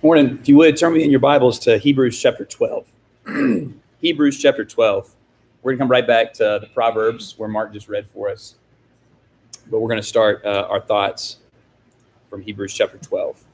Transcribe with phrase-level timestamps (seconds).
[0.00, 0.38] Morning.
[0.38, 2.86] If you would, turn me in your Bibles to Hebrews chapter 12.
[4.00, 5.12] Hebrews chapter 12.
[5.60, 8.54] We're going to come right back to the Proverbs where Mark just read for us.
[9.68, 11.38] But we're going to start uh, our thoughts
[12.30, 13.44] from Hebrews chapter 12.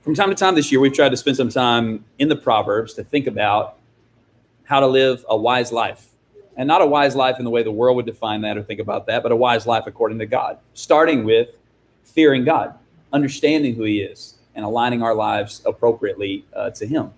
[0.00, 2.92] From time to time this year, we've tried to spend some time in the Proverbs
[2.94, 3.78] to think about
[4.64, 6.08] how to live a wise life
[6.56, 8.80] and not a wise life in the way the world would define that or think
[8.80, 11.56] about that, but a wise life according to God, starting with
[12.04, 12.74] fearing God,
[13.12, 17.12] understanding who He is, and aligning our lives appropriately uh, to Him.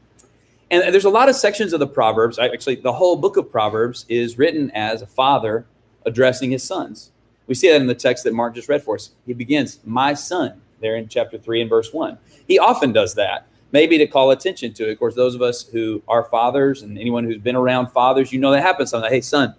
[0.71, 2.39] And there's a lot of sections of the Proverbs.
[2.39, 5.67] Actually, the whole book of Proverbs is written as a father
[6.05, 7.11] addressing his sons.
[7.47, 9.11] We see that in the text that Mark just read for us.
[9.25, 12.19] He begins, My son, there in chapter 3 and verse 1.
[12.47, 14.93] He often does that maybe to call attention to it.
[14.93, 18.41] Of course, those of us who are fathers and anyone who's been around fathers, you
[18.41, 19.13] know that happens sometimes.
[19.13, 19.55] Hey, son,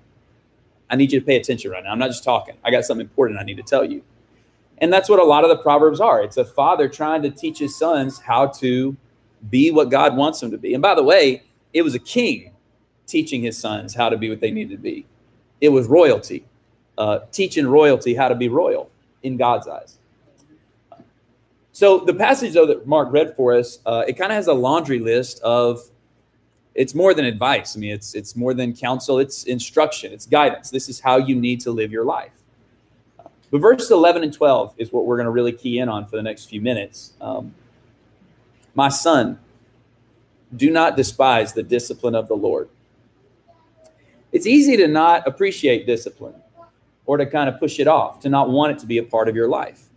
[0.89, 1.91] I need you to pay attention right now.
[1.91, 2.55] I'm not just talking.
[2.63, 4.03] I got something important I need to tell you.
[4.79, 6.23] And that's what a lot of the proverbs are.
[6.23, 8.95] It's a father trying to teach his sons how to
[9.49, 10.73] be what God wants them to be.
[10.73, 11.43] And by the way,
[11.73, 12.53] it was a king
[13.05, 15.05] teaching his sons how to be what they needed to be.
[15.61, 16.45] It was royalty,
[16.97, 18.89] uh, teaching royalty how to be royal
[19.21, 19.98] in God's eyes.
[21.79, 24.53] So the passage though that Mark read for us, uh, it kind of has a
[24.53, 25.79] laundry list of.
[26.75, 27.77] It's more than advice.
[27.77, 29.17] I mean, it's it's more than counsel.
[29.17, 30.11] It's instruction.
[30.11, 30.69] It's guidance.
[30.69, 32.33] This is how you need to live your life.
[33.49, 36.17] But verses 11 and 12 is what we're going to really key in on for
[36.17, 37.13] the next few minutes.
[37.21, 37.55] Um,
[38.75, 39.39] My son,
[40.53, 42.67] do not despise the discipline of the Lord.
[44.33, 46.35] It's easy to not appreciate discipline
[47.05, 49.29] or to kind of push it off, to not want it to be a part
[49.29, 49.88] of your life.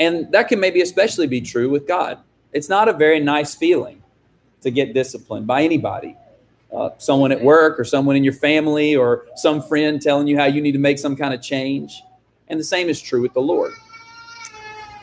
[0.00, 2.18] And that can maybe especially be true with God.
[2.52, 4.02] It's not a very nice feeling
[4.62, 6.16] to get disciplined by anybody.
[6.74, 10.46] Uh, someone at work or someone in your family or some friend telling you how
[10.46, 12.02] you need to make some kind of change.
[12.48, 13.72] And the same is true with the Lord.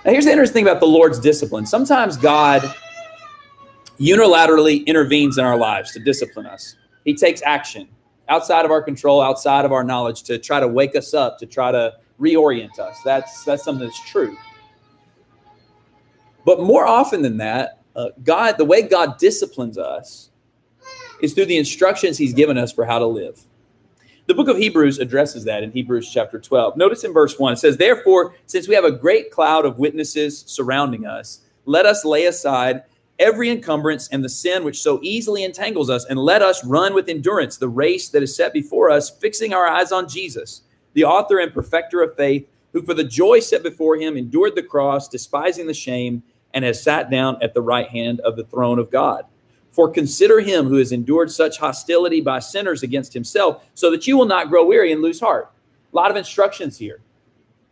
[0.03, 1.65] Now, here's the interesting thing about the Lord's discipline.
[1.67, 2.63] Sometimes God
[3.99, 6.75] unilaterally intervenes in our lives to discipline us.
[7.05, 7.87] He takes action
[8.29, 11.45] outside of our control, outside of our knowledge to try to wake us up, to
[11.45, 12.97] try to reorient us.
[13.05, 14.35] That's that's something that's true.
[16.47, 20.29] But more often than that, uh, God, the way God disciplines us
[21.21, 23.45] is through the instructions he's given us for how to live.
[24.27, 26.77] The book of Hebrews addresses that in Hebrews chapter 12.
[26.77, 30.45] Notice in verse 1, it says, Therefore, since we have a great cloud of witnesses
[30.47, 32.83] surrounding us, let us lay aside
[33.19, 37.09] every encumbrance and the sin which so easily entangles us, and let us run with
[37.09, 40.61] endurance the race that is set before us, fixing our eyes on Jesus,
[40.93, 44.63] the author and perfecter of faith, who for the joy set before him endured the
[44.63, 48.79] cross, despising the shame and has sat down at the right hand of the throne
[48.79, 49.25] of God.
[49.71, 54.17] For consider him who has endured such hostility by sinners against himself, so that you
[54.17, 55.51] will not grow weary and lose heart.
[55.93, 57.01] A lot of instructions here.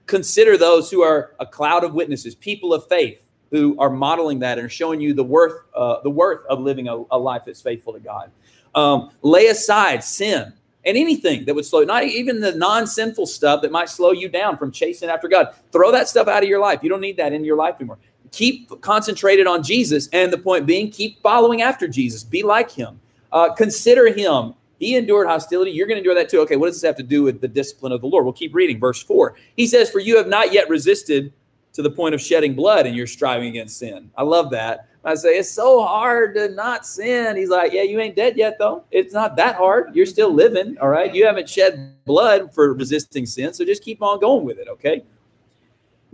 [0.06, 4.60] Consider those who are a cloud of witnesses, people of faith, who are modeling that
[4.60, 7.94] and showing you the worth, uh, the worth of living a, a, life that's faithful
[7.94, 8.30] to God.
[8.76, 10.54] Um, lay aside sin
[10.84, 14.58] and anything that would slow, not even the non-sinful stuff that might slow you down
[14.58, 15.56] from chasing after God.
[15.72, 16.82] Throw that stuff out of your life.
[16.84, 17.98] You don't need that in your life anymore
[18.32, 20.10] keep concentrated on Jesus.
[20.14, 22.24] And the point being, keep following after Jesus.
[22.24, 23.00] Be like him.
[23.32, 24.54] Uh, consider him.
[24.80, 25.72] He endured hostility.
[25.72, 26.40] You're going to endure that too.
[26.42, 28.26] Okay, what does this have to do with the discipline of the Lord?
[28.26, 28.80] We'll keep reading.
[28.80, 29.36] Verse 4.
[29.56, 31.34] He says, For you have not yet resisted
[31.74, 34.10] to the point of shedding blood and you're striving against sin.
[34.18, 34.88] I love that.
[35.04, 37.38] I say, It's so hard to not sin.
[37.38, 38.84] He's like, Yeah, you ain't dead yet, though.
[38.92, 39.96] It's not that hard.
[39.96, 40.78] You're still living.
[40.80, 41.14] All right.
[41.14, 43.54] You haven't shed blood for resisting sin.
[43.54, 44.68] So just keep on going with it.
[44.68, 45.04] Okay.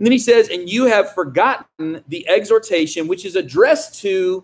[0.02, 4.42] And then he says, and you have forgotten the exhortation which is addressed to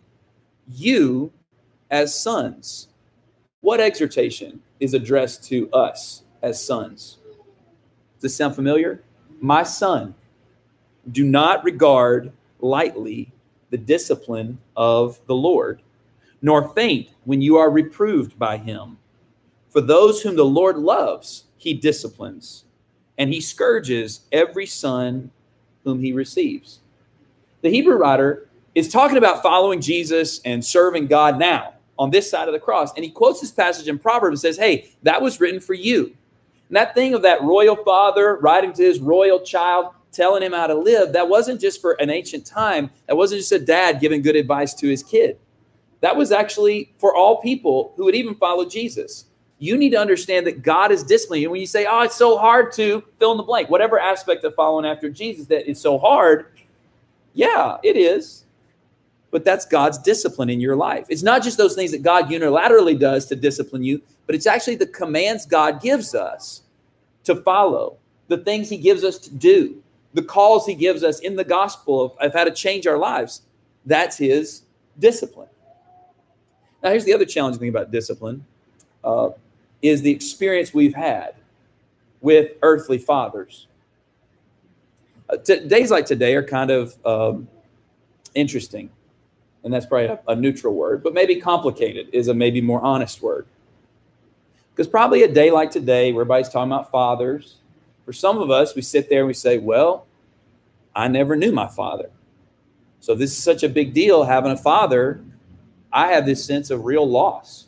[0.69, 1.33] you
[1.91, 2.87] as sons.
[3.61, 7.19] What exhortation is addressed to us as sons?
[7.27, 9.03] Does this sound familiar?
[9.41, 10.15] My son,
[11.11, 13.33] do not regard lightly
[13.71, 15.83] the discipline of the Lord,
[16.41, 18.97] nor faint when you are reproved by him.
[19.71, 22.65] For those whom the Lord loves, he disciplines,
[23.19, 25.33] and he scourges every son
[25.89, 26.81] whom he receives.
[27.63, 32.47] The Hebrew writer is talking about following Jesus and serving God now on this side
[32.47, 32.95] of the cross.
[32.95, 36.15] And he quotes this passage in Proverbs and says, Hey, that was written for you.
[36.69, 40.67] And that thing of that royal father writing to his royal child, telling him how
[40.67, 42.91] to live, that wasn't just for an ancient time.
[43.07, 45.39] That wasn't just a dad giving good advice to his kid.
[46.01, 49.25] That was actually for all people who would even follow Jesus
[49.59, 51.51] you need to understand that God is disciplining you.
[51.51, 54.55] When you say, oh, it's so hard to fill in the blank, whatever aspect of
[54.55, 56.47] following after Jesus that is so hard,
[57.35, 58.45] yeah, it is.
[59.31, 61.07] But that's God's discipline in your life.
[61.09, 64.77] It's not just those things that God unilaterally does to discipline you, but it's actually
[64.77, 66.63] the commands God gives us
[67.25, 67.97] to follow,
[68.29, 69.83] the things he gives us to do,
[70.15, 73.43] the calls he gives us in the gospel of, of how to change our lives.
[73.85, 74.63] That's his
[74.99, 75.49] discipline.
[76.83, 78.45] Now, here's the other challenging thing about discipline
[79.03, 79.31] uh,
[79.83, 81.35] is the experience we've had
[82.21, 83.67] with earthly fathers.
[85.31, 87.49] Uh, t- days like today are kind of um,
[88.35, 88.91] interesting,
[89.63, 93.23] and that's probably a, a neutral word, but maybe complicated is a maybe more honest
[93.23, 93.47] word.
[94.71, 97.57] Because probably a day like today, where everybody's talking about fathers,
[98.05, 100.07] for some of us, we sit there and we say, Well,
[100.95, 102.11] I never knew my father.
[103.01, 105.25] So this is such a big deal having a father.
[105.93, 107.67] I have this sense of real loss.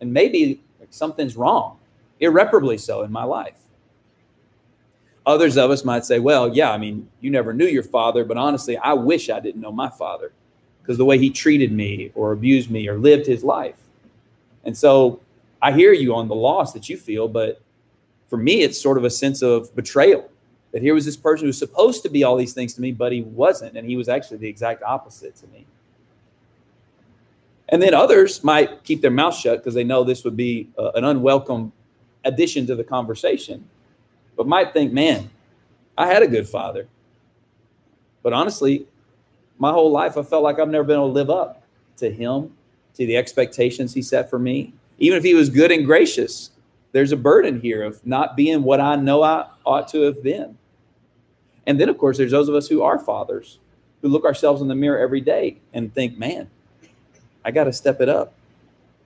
[0.00, 0.63] And maybe
[0.94, 1.78] something's wrong,
[2.20, 3.58] irreparably so in my life.
[5.26, 8.36] Others of us might say, well, yeah, I mean, you never knew your father, but
[8.36, 10.32] honestly, I wish I didn't know my father
[10.82, 13.76] because the way he treated me or abused me or lived his life.
[14.64, 15.20] And so
[15.62, 17.60] I hear you on the loss that you feel, but
[18.28, 20.30] for me, it's sort of a sense of betrayal
[20.72, 22.92] that here was this person who was supposed to be all these things to me,
[22.92, 23.76] but he wasn't.
[23.76, 25.64] And he was actually the exact opposite to me.
[27.68, 30.92] And then others might keep their mouth shut because they know this would be uh,
[30.94, 31.72] an unwelcome
[32.24, 33.68] addition to the conversation,
[34.36, 35.30] but might think, man,
[35.96, 36.88] I had a good father.
[38.22, 38.86] But honestly,
[39.58, 41.62] my whole life, I felt like I've never been able to live up
[41.98, 42.52] to him,
[42.94, 44.72] to the expectations he set for me.
[44.98, 46.50] Even if he was good and gracious,
[46.92, 50.56] there's a burden here of not being what I know I ought to have been.
[51.66, 53.58] And then, of course, there's those of us who are fathers
[54.02, 56.48] who look ourselves in the mirror every day and think, man,
[57.44, 58.32] I got to step it up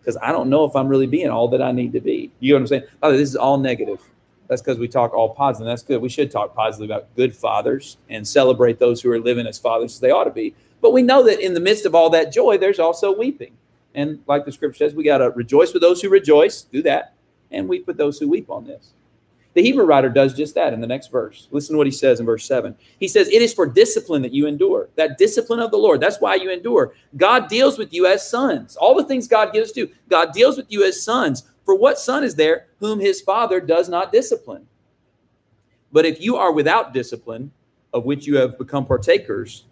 [0.01, 2.31] because I don't know if I'm really being all that I need to be.
[2.41, 2.83] You know what I'm saying?
[3.01, 4.01] By the way, this is all negative.
[4.49, 5.67] That's because we talk all positive.
[5.67, 6.01] That's good.
[6.01, 9.95] We should talk positively about good fathers and celebrate those who are living as fathers
[9.95, 10.55] as they ought to be.
[10.81, 13.53] But we know that in the midst of all that joy, there's also weeping.
[13.95, 17.15] And like the scripture says, we got to rejoice with those who rejoice, do that,
[17.51, 18.93] and weep with those who weep on this.
[19.59, 21.49] The Hebrew writer does just that in the next verse.
[21.51, 22.77] Listen to what he says in verse 7.
[23.01, 26.01] He says, It is for discipline that you endure, that discipline of the Lord.
[26.01, 26.95] That's why you endure.
[27.17, 28.77] God deals with you as sons.
[28.77, 31.43] All the things God gives to, God deals with you as sons.
[31.65, 34.65] For what son is there whom his father does not discipline?
[35.91, 37.51] But if you are without discipline,
[37.93, 39.65] of which you have become partakers,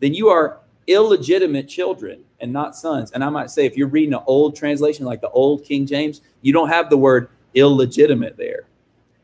[0.00, 3.10] then you are illegitimate children and not sons.
[3.12, 6.20] And I might say, if you're reading an old translation like the old King James,
[6.42, 8.66] you don't have the word illegitimate there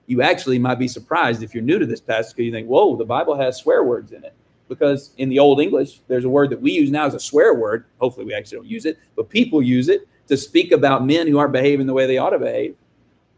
[0.07, 2.97] you actually might be surprised if you're new to this passage because you think, whoa,
[2.97, 4.35] the Bible has swear words in it.
[4.69, 7.55] Because in the Old English, there's a word that we use now as a swear
[7.55, 7.85] word.
[8.01, 11.39] Hopefully, we actually don't use it, but people use it to speak about men who
[11.39, 12.77] aren't behaving the way they ought to behave.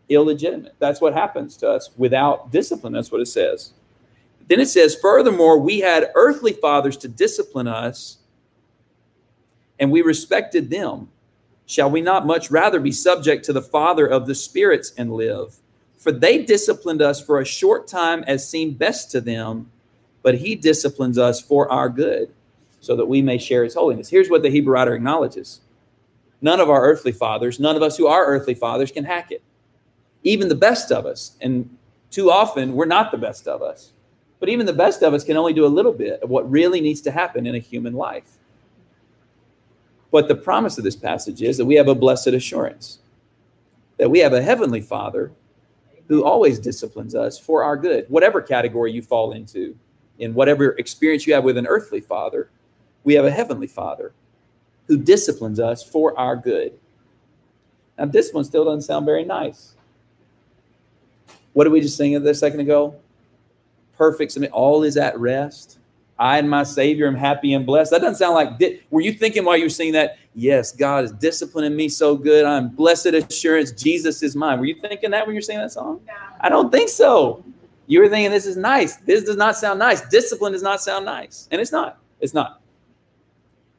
[0.09, 0.75] Illegitimate.
[0.79, 2.95] That's what happens to us without discipline.
[2.95, 3.73] That's what it says.
[4.49, 8.19] Then it says, furthermore, we had earthly fathers to discipline us,
[9.79, 11.11] and we respected them.
[11.67, 15.57] Shall we not much rather be subject to the Father of the spirits and live?
[15.99, 19.71] For they disciplined us for a short time as seemed best to them,
[20.23, 22.33] but he disciplines us for our good,
[22.81, 24.09] so that we may share his holiness.
[24.09, 25.61] Here's what the Hebrew writer acknowledges
[26.41, 29.43] none of our earthly fathers, none of us who are earthly fathers, can hack it.
[30.23, 31.69] Even the best of us, and
[32.11, 33.93] too often we're not the best of us,
[34.39, 36.81] but even the best of us can only do a little bit of what really
[36.81, 38.39] needs to happen in a human life.
[40.13, 43.01] But the promise of this passage is that we have a blessed assurance
[43.99, 45.33] that we have a heavenly Father
[46.09, 49.77] who always disciplines us for our good, whatever category you fall into,
[50.19, 52.51] in whatever experience you have with an earthly father,
[53.05, 54.13] we have a heavenly father
[54.87, 56.73] who disciplines us for our good.
[57.99, 59.75] Now, discipline still doesn't sound very nice.
[61.53, 62.97] What did we just sing a second ago?
[63.97, 64.37] Perfect.
[64.37, 65.79] I mean, all is at rest.
[66.19, 67.93] I and my Savior am happy and blessed.
[67.93, 68.59] That doesn't sound like.
[68.59, 70.19] Di- Were you thinking while you were singing that?
[70.35, 72.45] Yes, God is disciplining me so good.
[72.45, 73.71] I'm blessed assurance.
[73.73, 74.59] Jesus is mine.
[74.59, 76.01] Were you thinking that when you were singing that song?
[76.07, 76.13] No.
[76.41, 77.45] I don't think so.
[77.87, 78.97] You were thinking this is nice.
[78.97, 80.07] This does not sound nice.
[80.09, 81.99] Discipline does not sound nice, and it's not.
[82.21, 82.61] It's not.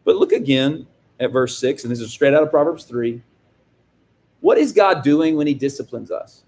[0.03, 0.87] But look again
[1.19, 3.21] at verse six, and this is straight out of Proverbs three.
[4.39, 6.43] What is God doing when He disciplines us?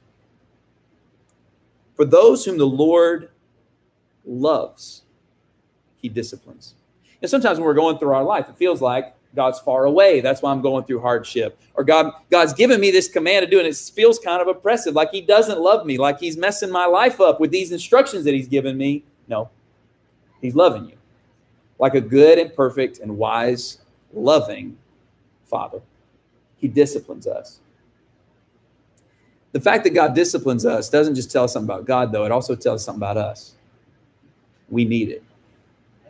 [1.96, 3.30] For those whom the Lord
[4.26, 5.04] loves
[6.02, 6.76] he disciplines.
[7.22, 10.22] And sometimes when we're going through our life, it feels like God's far away.
[10.22, 11.60] That's why I'm going through hardship.
[11.76, 14.96] Or God, God's given me this command to do, and it feels kind of oppressive,
[14.96, 18.34] like He doesn't love me, like He's messing my life up with these instructions that
[18.34, 19.04] He's given me.
[19.28, 19.50] No,
[20.42, 20.98] He's loving you
[21.82, 23.80] like a good and perfect and wise,
[24.14, 24.78] loving
[25.46, 25.82] Father.
[26.56, 27.60] He disciplines us.
[29.52, 32.32] The fact that God disciplines us doesn't just tell us something about God, though, it
[32.32, 33.56] also tells something about us.
[34.70, 35.24] We need it.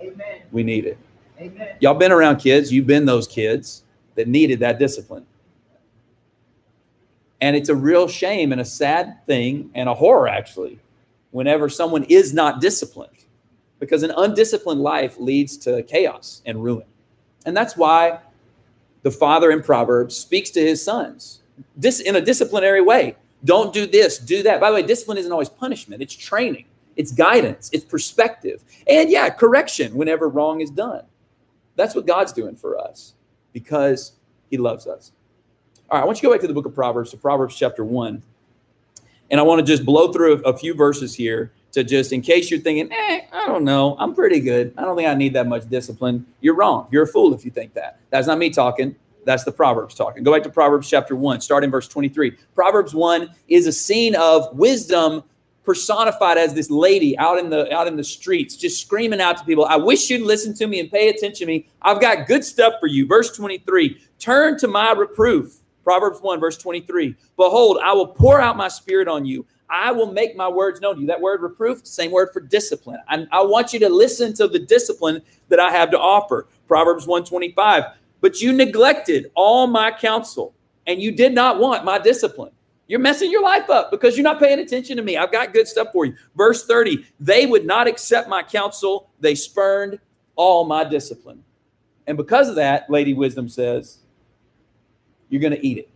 [0.01, 0.41] Amen.
[0.51, 0.97] We need it.
[1.39, 1.75] Amen.
[1.79, 2.71] Y'all been around kids.
[2.71, 3.83] You've been those kids
[4.15, 5.25] that needed that discipline.
[7.39, 10.79] And it's a real shame and a sad thing and a horror, actually,
[11.31, 13.25] whenever someone is not disciplined,
[13.79, 16.85] because an undisciplined life leads to chaos and ruin.
[17.45, 18.19] And that's why
[19.01, 21.39] the father in Proverbs speaks to his sons
[21.75, 23.15] this in a disciplinary way.
[23.43, 24.59] Don't do this, do that.
[24.59, 28.63] By the way, discipline isn't always punishment, it's training, it's guidance, it's perspective.
[28.87, 31.03] And yeah, correction whenever wrong is done.
[31.75, 33.13] That's what God's doing for us
[33.53, 34.13] because
[34.49, 35.11] he loves us.
[35.89, 37.55] All right, I want you to go back to the book of Proverbs, to Proverbs
[37.55, 38.21] chapter 1.
[39.29, 42.51] And I want to just blow through a, few verses here to just, in case
[42.51, 44.73] you're thinking, eh, I don't know, I'm pretty good.
[44.77, 46.25] I don't think I need that much discipline.
[46.41, 46.87] You're wrong.
[46.91, 47.99] You're a fool if you think that.
[48.09, 48.95] That's not me talking.
[49.25, 50.23] That's the Proverbs talking.
[50.23, 52.31] Go back to Proverbs chapter 1, start in verse 23.
[52.55, 55.23] Proverbs 1 is a scene of wisdom
[55.63, 59.43] personified as this lady out in the out in the streets just screaming out to
[59.43, 62.43] people i wish you'd listen to me and pay attention to me i've got good
[62.43, 67.15] stuff for you verse 23 turn to my reproof Proverbs 1, verse 23.
[67.37, 69.45] Behold, I will pour out my spirit on you.
[69.69, 71.07] I will make my words known to you.
[71.07, 72.99] That word reproof, same word for discipline.
[73.07, 76.47] I, I want you to listen to the discipline that I have to offer.
[76.67, 77.85] Proverbs 125.
[78.19, 80.53] But you neglected all my counsel,
[80.87, 82.51] and you did not want my discipline.
[82.91, 85.15] You're messing your life up because you're not paying attention to me.
[85.15, 86.13] I've got good stuff for you.
[86.35, 87.05] Verse 30.
[87.21, 89.09] They would not accept my counsel.
[89.21, 89.97] They spurned
[90.35, 91.41] all my discipline.
[92.05, 93.99] And because of that, Lady Wisdom says,
[95.29, 95.89] you're going to eat it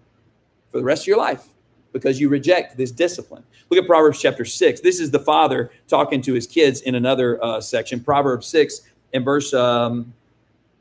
[0.71, 1.45] for the rest of your life
[1.91, 3.43] because you reject this discipline.
[3.69, 4.79] Look at Proverbs chapter 6.
[4.79, 7.99] This is the father talking to his kids in another uh, section.
[7.99, 8.83] Proverbs 6
[9.13, 10.13] and verse, um,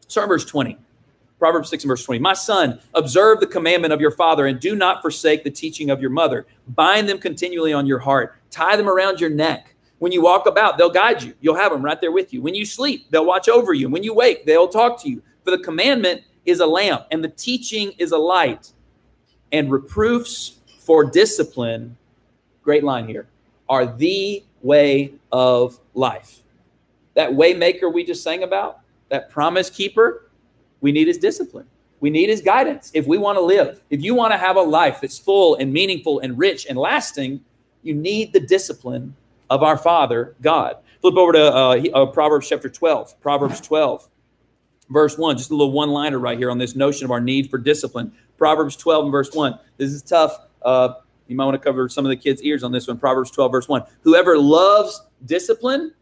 [0.06, 0.78] start verse 20.
[1.44, 2.20] Proverbs 6 and verse 20.
[2.20, 6.00] My son, observe the commandment of your father and do not forsake the teaching of
[6.00, 6.46] your mother.
[6.68, 9.74] Bind them continually on your heart, tie them around your neck.
[9.98, 11.34] When you walk about, they'll guide you.
[11.42, 12.40] You'll have them right there with you.
[12.40, 13.90] When you sleep, they'll watch over you.
[13.90, 15.22] When you wake, they'll talk to you.
[15.44, 18.72] For the commandment is a lamp, and the teaching is a light,
[19.52, 21.94] and reproofs for discipline,
[22.62, 23.26] great line here,
[23.68, 26.38] are the way of life.
[27.12, 30.22] That waymaker we just sang about, that promise keeper,
[30.84, 31.64] we need his discipline.
[32.00, 32.90] We need his guidance.
[32.92, 35.72] If we want to live, if you want to have a life that's full and
[35.72, 37.42] meaningful and rich and lasting,
[37.82, 39.16] you need the discipline
[39.48, 40.76] of our Father, God.
[41.00, 43.18] Flip over to uh, uh, Proverbs chapter 12.
[43.22, 44.10] Proverbs 12
[44.90, 47.48] verse 1, just a little one liner right here on this notion of our need
[47.48, 48.12] for discipline.
[48.36, 49.58] Proverbs 12 and verse 1.
[49.78, 50.36] This is tough.
[50.60, 50.92] Uh,
[51.28, 52.98] you might want to cover some of the kids' ears on this one.
[52.98, 53.82] Proverbs 12, verse 1.
[54.02, 55.94] Whoever loves discipline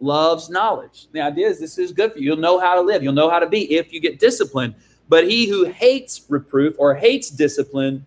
[0.00, 1.06] loves knowledge.
[1.12, 2.26] The idea is this is good for you.
[2.26, 4.74] You'll know how to live, you'll know how to be if you get disciplined.
[5.08, 8.06] But he who hates reproof or hates discipline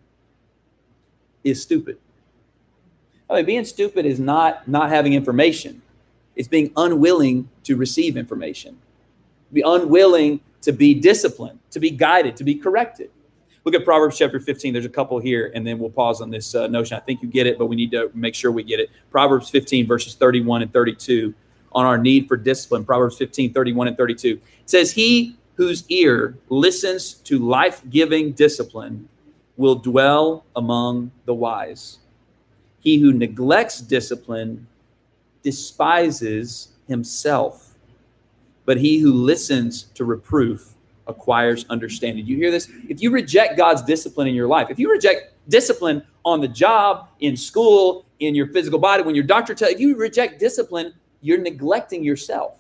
[1.44, 1.98] is stupid.
[3.30, 5.82] I mean, being stupid is not not having information.
[6.36, 8.78] It's being unwilling to receive information
[9.54, 13.12] be unwilling to be disciplined, to be guided, to be corrected.
[13.64, 14.74] Look at Proverbs chapter 15.
[14.74, 16.98] There's a couple here, and then we'll pause on this uh, notion.
[16.98, 18.90] I think you get it, but we need to make sure we get it.
[19.10, 21.34] Proverbs 15, verses 31 and 32
[21.74, 22.86] on our need for discipline.
[22.86, 24.30] Proverbs 15, 31 and 32.
[24.30, 29.08] It says, He whose ear listens to life giving discipline
[29.58, 32.00] will dwell among the wise.
[32.80, 34.68] He who neglects discipline
[35.44, 37.74] despises himself
[38.66, 40.74] but he who listens to reproof
[41.08, 42.26] acquires understanding.
[42.26, 42.70] You hear this?
[42.88, 47.10] If you reject God's discipline in your life, if you reject discipline on the job,
[47.20, 51.40] in school, in your physical body, when your doctor tells if you reject discipline, you're
[51.40, 52.60] neglecting yourself.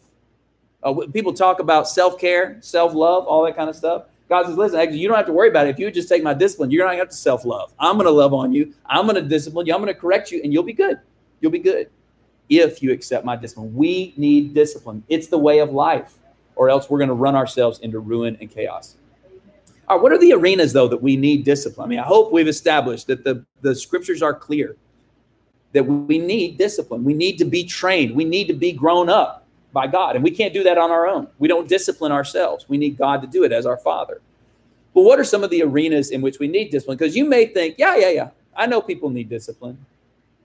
[0.81, 4.05] Uh, people talk about self care, self love, all that kind of stuff.
[4.29, 5.71] God says, listen, you don't have to worry about it.
[5.71, 7.73] If you just take my discipline, you're not going to have to self love.
[7.77, 8.73] I'm going to love on you.
[8.85, 9.73] I'm going to discipline you.
[9.73, 10.99] I'm going to correct you, and you'll be good.
[11.41, 11.89] You'll be good
[12.49, 13.73] if you accept my discipline.
[13.75, 15.03] We need discipline.
[15.09, 16.13] It's the way of life,
[16.55, 18.95] or else we're going to run ourselves into ruin and chaos.
[19.89, 21.85] All right, what are the arenas, though, that we need discipline?
[21.85, 24.77] I mean, I hope we've established that the, the scriptures are clear
[25.73, 27.03] that we need discipline.
[27.03, 28.15] We need to be trained.
[28.15, 30.15] We need to be grown up by God.
[30.15, 31.27] And we can't do that on our own.
[31.39, 32.69] We don't discipline ourselves.
[32.69, 34.21] We need God to do it as our Father.
[34.93, 36.97] But what are some of the arenas in which we need discipline?
[36.97, 39.83] Because you may think, yeah, yeah, yeah, I know people need discipline,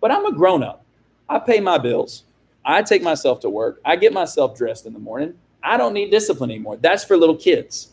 [0.00, 0.84] but I'm a grown up.
[1.28, 2.24] I pay my bills.
[2.64, 3.80] I take myself to work.
[3.84, 5.34] I get myself dressed in the morning.
[5.62, 6.78] I don't need discipline anymore.
[6.78, 7.88] That's for little kids.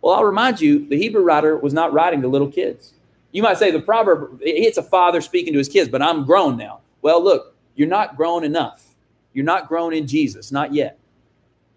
[0.00, 2.94] Well, I'll remind you, the Hebrew writer was not writing to little kids.
[3.32, 6.56] You might say the proverb, it's a father speaking to his kids, but I'm grown
[6.56, 6.80] now.
[7.02, 8.94] Well, look, you're not grown enough.
[9.32, 10.98] You're not grown in Jesus, not yet.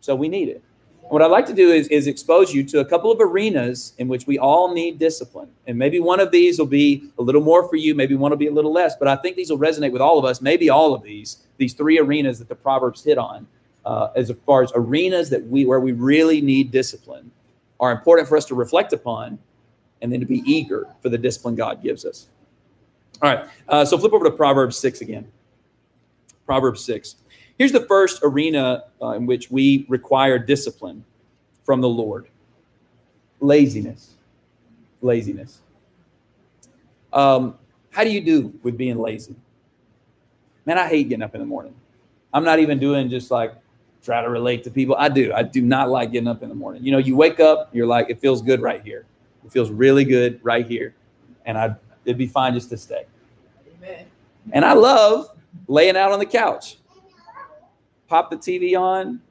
[0.02, 0.64] So we need it.
[1.10, 4.08] What I'd like to do is, is expose you to a couple of arenas in
[4.08, 5.50] which we all need discipline.
[5.68, 8.38] And maybe one of these will be a little more for you, maybe one will
[8.38, 10.70] be a little less, but I think these will resonate with all of us, maybe
[10.70, 13.46] all of these, these three arenas that the Proverbs hit on,
[13.86, 17.30] uh, as far as arenas that we where we really need discipline
[17.80, 19.38] are important for us to reflect upon
[20.04, 22.28] and then to be eager for the discipline God gives us.
[23.22, 25.26] All right, uh, so flip over to Proverbs 6 again.
[26.46, 27.16] Proverbs 6.
[27.58, 31.06] Here's the first arena uh, in which we require discipline
[31.64, 32.28] from the Lord
[33.40, 34.16] laziness.
[35.02, 35.60] Laziness.
[37.12, 37.56] Um,
[37.92, 39.36] how do you do with being lazy?
[40.66, 41.76] Man, I hate getting up in the morning.
[42.34, 43.54] I'm not even doing just like
[44.04, 44.96] try to relate to people.
[44.98, 45.32] I do.
[45.34, 46.84] I do not like getting up in the morning.
[46.84, 49.06] You know, you wake up, you're like, it feels good right here.
[49.46, 50.96] It feels really good right here.
[51.46, 53.06] And I it'd be fine just to stay.
[53.78, 54.06] Amen.
[54.52, 55.28] And I love
[55.68, 56.78] laying out on the couch.
[58.08, 59.22] Pop the TV on,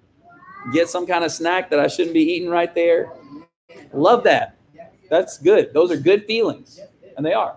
[0.72, 3.12] get some kind of snack that I shouldn't be eating right there.
[3.92, 4.56] Love that.
[5.08, 5.72] That's good.
[5.74, 6.80] Those are good feelings.
[7.16, 7.56] And they are.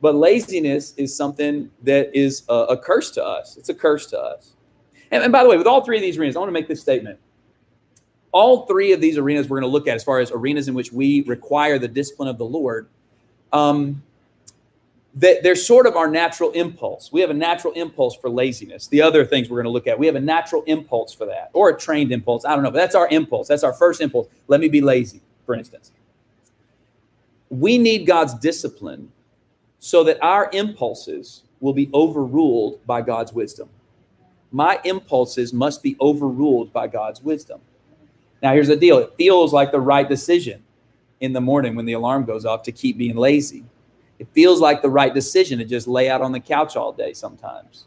[0.00, 3.56] But laziness is something that is a, a curse to us.
[3.56, 4.52] It's a curse to us.
[5.10, 6.68] And, and by the way, with all three of these arenas, I want to make
[6.68, 7.18] this statement.
[8.32, 10.74] All three of these arenas we're going to look at as far as arenas in
[10.74, 12.88] which we require the discipline of the Lord.
[13.52, 14.02] Um,
[15.14, 17.10] that they're sort of our natural impulse.
[17.10, 18.86] We have a natural impulse for laziness.
[18.86, 21.50] The other things we're going to look at, we have a natural impulse for that,
[21.52, 22.44] or a trained impulse.
[22.44, 23.48] I don't know, but that's our impulse.
[23.48, 24.28] That's our first impulse.
[24.46, 25.90] Let me be lazy, for instance.
[27.48, 29.10] We need God's discipline
[29.80, 33.68] so that our impulses will be overruled by God's wisdom.
[34.52, 37.60] My impulses must be overruled by God's wisdom.
[38.42, 40.62] Now, here's the deal it feels like the right decision
[41.20, 43.64] in the morning when the alarm goes off to keep being lazy.
[44.18, 47.12] It feels like the right decision to just lay out on the couch all day
[47.12, 47.84] sometimes.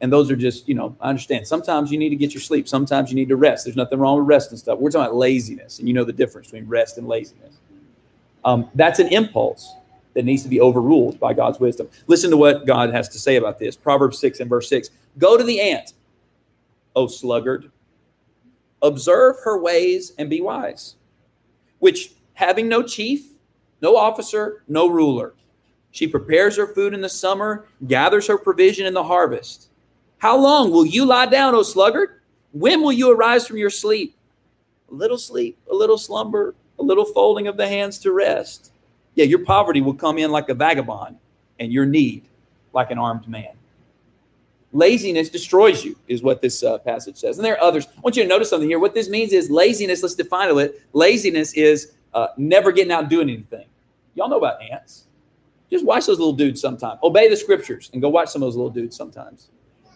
[0.00, 1.46] And those are just, you know, I understand.
[1.46, 2.68] Sometimes you need to get your sleep.
[2.68, 3.64] Sometimes you need to rest.
[3.64, 4.78] There's nothing wrong with rest and stuff.
[4.78, 7.56] We're talking about laziness, and you know the difference between rest and laziness.
[8.44, 9.74] Um, that's an impulse
[10.12, 11.88] that needs to be overruled by God's wisdom.
[12.06, 13.76] Listen to what God has to say about this.
[13.76, 14.90] Proverbs 6 and verse 6.
[15.18, 15.94] Go to the ant,
[16.94, 17.70] O sluggard.
[18.84, 20.94] Observe her ways and be wise,
[21.80, 23.32] which having no chief,
[23.82, 25.34] no officer, no ruler.
[25.90, 29.70] She prepares her food in the summer, gathers her provision in the harvest.
[30.18, 32.20] How long will you lie down, O sluggard?
[32.52, 34.16] When will you arise from your sleep?
[34.90, 38.70] A little sleep, a little slumber, a little folding of the hands to rest
[39.14, 41.16] yeah, your poverty will come in like a vagabond
[41.60, 42.24] and your need
[42.72, 43.52] like an armed man.
[44.74, 47.38] Laziness destroys you, is what this uh, passage says.
[47.38, 47.86] And there are others.
[47.86, 48.80] I want you to notice something here.
[48.80, 50.82] What this means is laziness, let's define it.
[50.92, 53.66] Laziness is uh, never getting out doing anything.
[54.16, 55.04] Y'all know about ants.
[55.70, 56.98] Just watch those little dudes sometime.
[57.04, 59.48] Obey the scriptures and go watch some of those little dudes sometimes.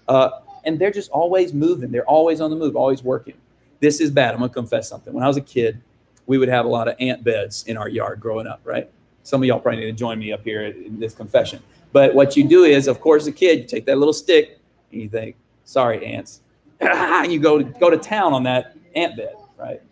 [0.06, 0.30] Uh,
[0.64, 1.90] and they're just always moving.
[1.90, 3.34] They're always on the move, always working.
[3.80, 4.32] This is bad.
[4.32, 5.12] I'm going to confess something.
[5.12, 5.80] When I was a kid,
[6.26, 8.88] we would have a lot of ant beds in our yard growing up, right?
[9.24, 11.62] Some of y'all probably need to join me up here in this confession.
[11.92, 14.57] But what you do is, of course, a kid, you take that little stick
[14.92, 16.42] and you think, sorry, ants.
[16.80, 19.82] you go to, go to town on that ant bed, right?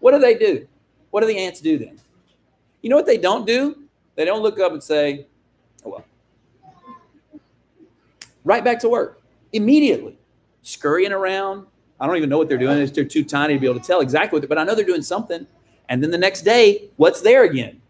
[0.00, 0.66] What do they do?
[1.10, 1.98] What do the ants do then?
[2.82, 3.84] You know what they don't do?
[4.14, 5.26] They don't look up and say,
[5.84, 6.04] oh, well,
[8.44, 9.20] right back to work
[9.52, 10.18] immediately,
[10.62, 11.66] scurrying around.
[12.00, 12.84] I don't even know what they're doing.
[12.92, 15.02] They're too tiny to be able to tell exactly what, but I know they're doing
[15.02, 15.46] something.
[15.88, 17.80] And then the next day, what's there again?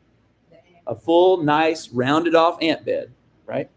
[0.89, 3.13] a full, nice, rounded off ant bed,
[3.47, 3.71] right?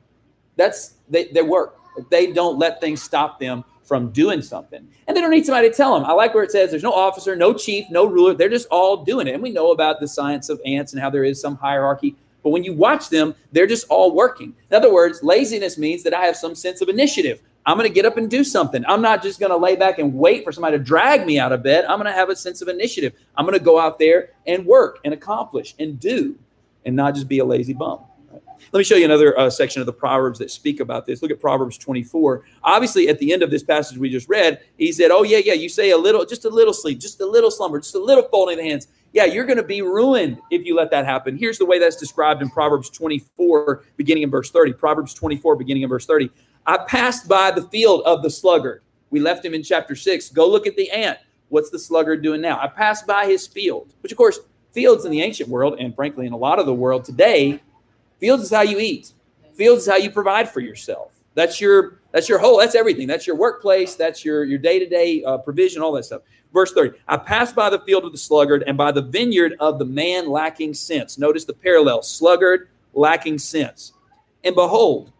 [0.55, 1.77] That's they, they work.
[2.09, 4.87] They don't let things stop them from doing something.
[5.07, 6.05] And they don't need somebody to tell them.
[6.05, 8.33] I like where it says there's no officer, no chief, no ruler.
[8.33, 9.33] They're just all doing it.
[9.33, 12.15] And we know about the science of ants and how there is some hierarchy.
[12.43, 14.55] But when you watch them, they're just all working.
[14.69, 17.41] In other words, laziness means that I have some sense of initiative.
[17.65, 18.83] I'm going to get up and do something.
[18.87, 21.51] I'm not just going to lay back and wait for somebody to drag me out
[21.51, 21.85] of bed.
[21.85, 23.13] I'm going to have a sense of initiative.
[23.35, 26.39] I'm going to go out there and work and accomplish and do
[26.85, 27.99] and not just be a lazy bum.
[28.71, 31.21] Let me show you another uh, section of the Proverbs that speak about this.
[31.21, 32.43] Look at Proverbs 24.
[32.63, 35.53] Obviously, at the end of this passage we just read, he said, Oh, yeah, yeah,
[35.53, 38.23] you say a little, just a little sleep, just a little slumber, just a little
[38.29, 38.87] folding of the hands.
[39.13, 41.37] Yeah, you're going to be ruined if you let that happen.
[41.37, 44.73] Here's the way that's described in Proverbs 24, beginning in verse 30.
[44.73, 46.29] Proverbs 24, beginning in verse 30.
[46.65, 48.83] I passed by the field of the sluggard.
[49.09, 50.29] We left him in chapter 6.
[50.29, 51.17] Go look at the ant.
[51.49, 52.57] What's the sluggard doing now?
[52.61, 54.39] I passed by his field, which, of course,
[54.71, 57.61] Fields in the ancient world, and frankly, in a lot of the world today,
[58.21, 59.11] fields is how you eat.
[59.55, 61.11] Fields is how you provide for yourself.
[61.33, 62.57] That's your that's your whole.
[62.59, 63.07] That's everything.
[63.07, 63.95] That's your workplace.
[63.95, 65.81] That's your your day to day provision.
[65.81, 66.21] All that stuff.
[66.53, 66.97] Verse thirty.
[67.07, 70.29] I passed by the field of the sluggard and by the vineyard of the man
[70.29, 71.17] lacking sense.
[71.17, 73.93] Notice the parallel: sluggard, lacking sense.
[74.43, 75.11] And behold,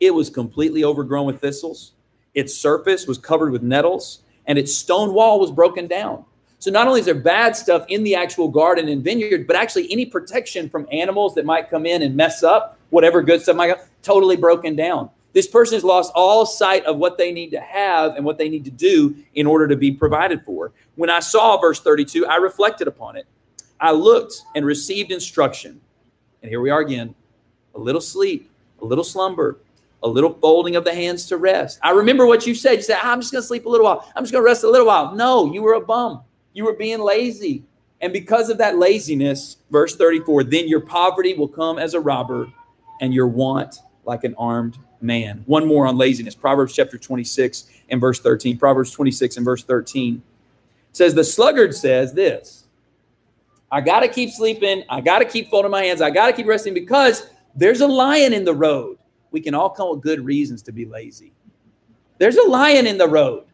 [0.00, 1.92] it was completely overgrown with thistles.
[2.34, 6.24] Its surface was covered with nettles, and its stone wall was broken down.
[6.60, 9.90] So not only is there bad stuff in the actual garden and vineyard, but actually
[9.92, 13.68] any protection from animals that might come in and mess up whatever good stuff might
[13.68, 15.10] go, totally broken down.
[15.34, 18.48] This person has lost all sight of what they need to have and what they
[18.48, 20.72] need to do in order to be provided for.
[20.96, 23.26] When I saw verse 32, I reflected upon it.
[23.78, 25.80] I looked and received instruction.
[26.42, 27.14] And here we are again
[27.74, 28.50] a little sleep,
[28.82, 29.58] a little slumber,
[30.02, 31.78] a little folding of the hands to rest.
[31.82, 32.76] I remember what you said.
[32.76, 34.10] You said, ah, I'm just going to sleep a little while.
[34.16, 35.14] I'm just going to rest a little while.
[35.14, 36.22] No, you were a bum.
[36.58, 37.62] You were being lazy.
[38.00, 42.52] And because of that laziness, verse 34, then your poverty will come as a robber
[43.00, 45.44] and your want like an armed man.
[45.46, 46.34] One more on laziness.
[46.34, 48.58] Proverbs chapter 26 and verse 13.
[48.58, 50.20] Proverbs 26 and verse 13
[50.90, 52.66] says, The sluggard says this
[53.70, 54.82] I got to keep sleeping.
[54.90, 56.02] I got to keep folding my hands.
[56.02, 58.98] I got to keep resting because there's a lion in the road.
[59.30, 61.32] We can all come with good reasons to be lazy.
[62.18, 63.44] There's a lion in the road.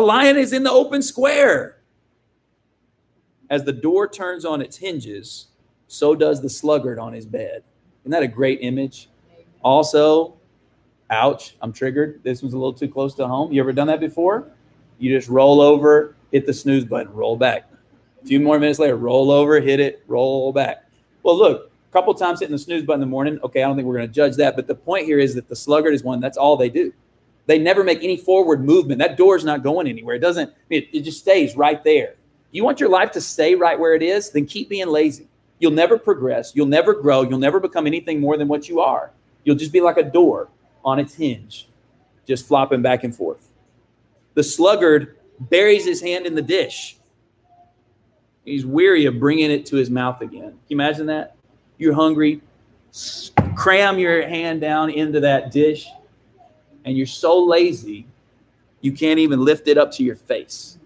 [0.00, 1.76] Lion is in the open square.
[3.48, 5.48] As the door turns on its hinges,
[5.88, 7.64] so does the sluggard on his bed.
[8.02, 9.08] Isn't that a great image?
[9.62, 10.36] Also,
[11.10, 12.20] ouch, I'm triggered.
[12.22, 13.52] This was a little too close to home.
[13.52, 14.50] You ever done that before?
[14.98, 17.68] You just roll over, hit the snooze button, roll back.
[18.22, 20.84] A few more minutes later, roll over, hit it, roll back.
[21.22, 23.40] Well, look, a couple times hitting the snooze button in the morning.
[23.42, 24.56] Okay, I don't think we're going to judge that.
[24.56, 26.92] But the point here is that the sluggard is one, that's all they do.
[27.46, 28.98] They never make any forward movement.
[28.98, 30.16] That door is not going anywhere.
[30.16, 32.14] It doesn't, it, it just stays right there.
[32.52, 35.28] You want your life to stay right where it is, then keep being lazy.
[35.58, 36.52] You'll never progress.
[36.54, 37.22] You'll never grow.
[37.22, 39.12] You'll never become anything more than what you are.
[39.44, 40.48] You'll just be like a door
[40.84, 41.68] on its hinge,
[42.26, 43.48] just flopping back and forth.
[44.34, 46.96] The sluggard buries his hand in the dish.
[48.44, 50.50] He's weary of bringing it to his mouth again.
[50.50, 51.36] Can you imagine that?
[51.78, 52.40] You're hungry,
[53.54, 55.88] cram your hand down into that dish,
[56.90, 58.04] and you're so lazy,
[58.80, 60.76] you can't even lift it up to your face.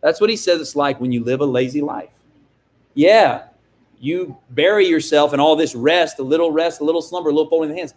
[0.00, 2.10] That's what he says it's like when you live a lazy life.
[2.94, 3.46] Yeah,
[3.98, 7.50] you bury yourself in all this rest, a little rest, a little slumber, a little
[7.50, 7.94] folding of the hands,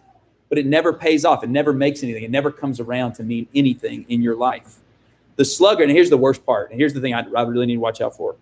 [0.48, 1.44] but it never pays off.
[1.44, 2.24] It never makes anything.
[2.24, 4.80] It never comes around to mean anything in your life.
[5.36, 7.74] The sluggard, and here's the worst part, and here's the thing I, I really need
[7.74, 8.34] to watch out for.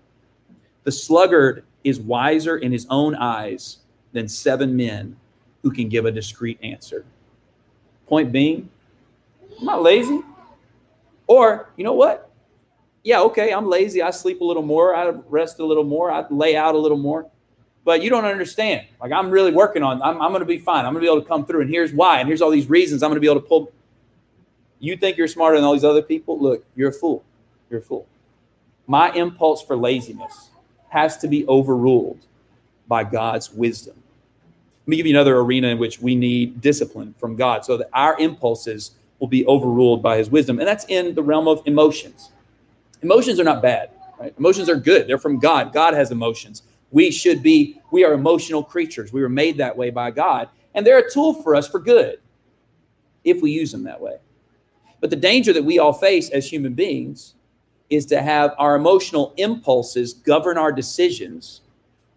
[0.85, 3.79] The sluggard is wiser in his own eyes
[4.13, 5.17] than seven men
[5.63, 7.05] who can give a discreet answer.
[8.07, 8.69] Point being,
[9.59, 10.21] I'm not lazy.
[11.27, 12.31] Or, you know what?
[13.03, 14.03] Yeah, okay, I'm lazy.
[14.03, 14.95] I sleep a little more.
[14.95, 16.11] I rest a little more.
[16.11, 17.29] I lay out a little more.
[17.85, 18.87] But you don't understand.
[19.01, 20.87] Like, I'm really working on I'm, I'm going to be fine.
[20.87, 21.63] I'm going to be able to come through.
[21.63, 22.21] And here's why.
[22.21, 23.73] And here's all these reasons I'm going to be able to pull.
[24.81, 26.41] You think you're smarter than all these other people?
[26.41, 27.23] Look, you're a fool.
[27.69, 28.07] You're a fool.
[28.87, 30.51] My impulse for laziness
[30.89, 32.21] has to be overruled
[32.89, 33.97] by God's wisdom.
[34.83, 37.89] Let me give you another arena in which we need discipline from God so that
[37.93, 40.59] our impulses will be overruled by his wisdom.
[40.59, 42.31] And that's in the realm of emotions.
[43.03, 44.35] Emotions are not bad, right?
[44.39, 45.07] Emotions are good.
[45.07, 45.73] They're from God.
[45.73, 46.63] God has emotions.
[46.91, 49.13] We should be, we are emotional creatures.
[49.13, 50.49] We were made that way by God.
[50.75, 52.21] And they're a tool for us for good
[53.25, 54.17] if we use them that way.
[55.01, 57.35] But the danger that we all face as human beings
[57.91, 61.61] is to have our emotional impulses govern our decisions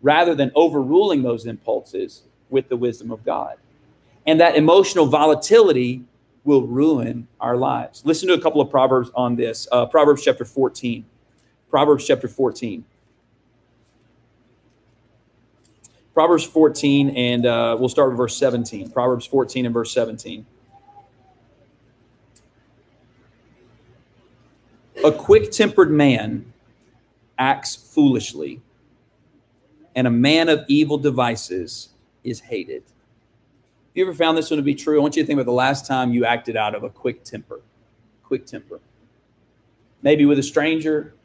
[0.01, 3.57] rather than overruling those impulses with the wisdom of God.
[4.25, 6.03] And that emotional volatility
[6.47, 8.01] will ruin our lives.
[8.05, 9.67] Listen to a couple of Proverbs on this.
[9.69, 11.05] Uh, Proverbs chapter 14.
[11.69, 12.85] Proverbs chapter 14.
[16.13, 18.89] Proverbs 14, and uh, we'll start with verse 17.
[18.91, 20.45] Proverbs 14 and verse 17.
[25.03, 26.53] A quick tempered man
[27.37, 28.61] acts foolishly,
[29.95, 31.89] and a man of evil devices
[32.23, 32.83] is hated.
[33.97, 34.99] You ever found this one to be true?
[34.99, 37.23] I want you to think about the last time you acted out of a quick
[37.23, 37.61] temper.
[38.23, 38.79] Quick temper.
[40.03, 41.15] Maybe with a stranger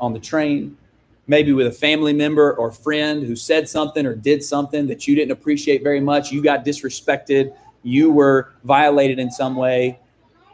[0.00, 0.78] on the train,
[1.26, 5.14] maybe with a family member or friend who said something or did something that you
[5.14, 6.32] didn't appreciate very much.
[6.32, 9.98] You got disrespected, you were violated in some way,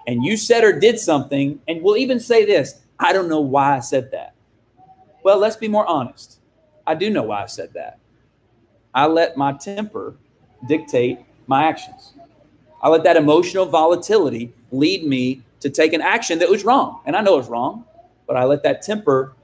[0.08, 1.60] and you said or did something.
[1.68, 4.34] And we'll even say this I don't know why I said that.
[5.22, 6.40] Well, let's be more honest.
[6.84, 8.00] I do know why I said that.
[8.92, 10.16] I let my temper
[10.66, 12.12] dictate my actions.
[12.80, 17.00] I let that emotional volatility lead me to take an action that was wrong.
[17.04, 17.84] And I know it's wrong,
[18.26, 19.34] but I let that temper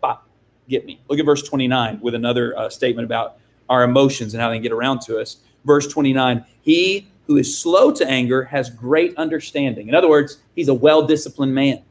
[0.69, 1.01] get me.
[1.09, 3.39] Look at verse 29 with another uh, statement about
[3.69, 5.39] our emotions and how they get around to us.
[5.65, 9.89] Verse 29 He who is slow to anger has great understanding.
[9.89, 11.83] In other words, he's a well disciplined man.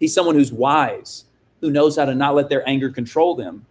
[0.00, 1.24] He's someone who's wise,
[1.60, 3.66] who knows how to not let their anger control them.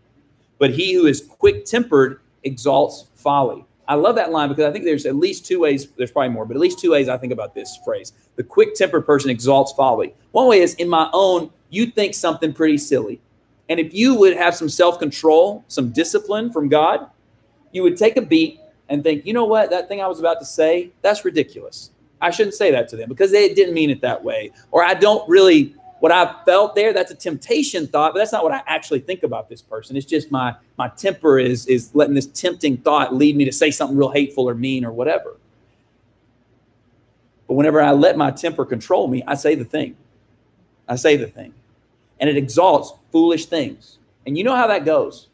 [0.60, 3.65] But he who is quick tempered exalts folly.
[3.88, 6.45] I love that line because I think there's at least two ways, there's probably more,
[6.45, 8.13] but at least two ways I think about this phrase.
[8.36, 10.13] The quick tempered person exalts folly.
[10.32, 13.21] One way is in my own, you think something pretty silly.
[13.69, 17.10] And if you would have some self control, some discipline from God,
[17.71, 20.39] you would take a beat and think, you know what, that thing I was about
[20.39, 21.91] to say, that's ridiculous.
[22.19, 24.52] I shouldn't say that to them because they didn't mean it that way.
[24.71, 28.43] Or I don't really what I felt there, that's a temptation thought, but that's not
[28.43, 29.97] what I actually think about this person.
[29.97, 33.71] It's just my my temper is is letting this tempting thought lead me to say
[33.71, 35.38] something real hateful or mean or whatever.
[37.47, 39.95] But whenever I let my temper control me, I say the thing.
[40.88, 41.53] I say the thing.
[42.19, 43.97] And it exalts foolish things.
[44.25, 45.27] And you know how that goes.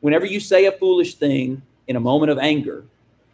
[0.00, 2.84] Whenever you say a foolish thing in a moment of anger,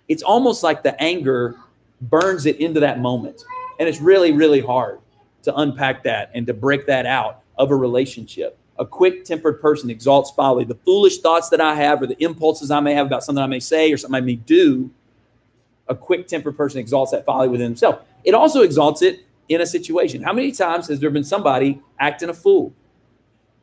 [0.08, 1.56] it's almost like the anger
[2.00, 3.42] burns it into that moment.
[3.78, 5.00] And it's really, really hard
[5.46, 8.58] to unpack that and to break that out of a relationship.
[8.78, 10.64] A quick tempered person exalts folly.
[10.64, 13.46] The foolish thoughts that I have or the impulses I may have about something I
[13.46, 14.90] may say or something I may do,
[15.88, 18.00] a quick tempered person exalts that folly within himself.
[18.24, 20.22] It also exalts it in a situation.
[20.22, 22.74] How many times has there been somebody acting a fool?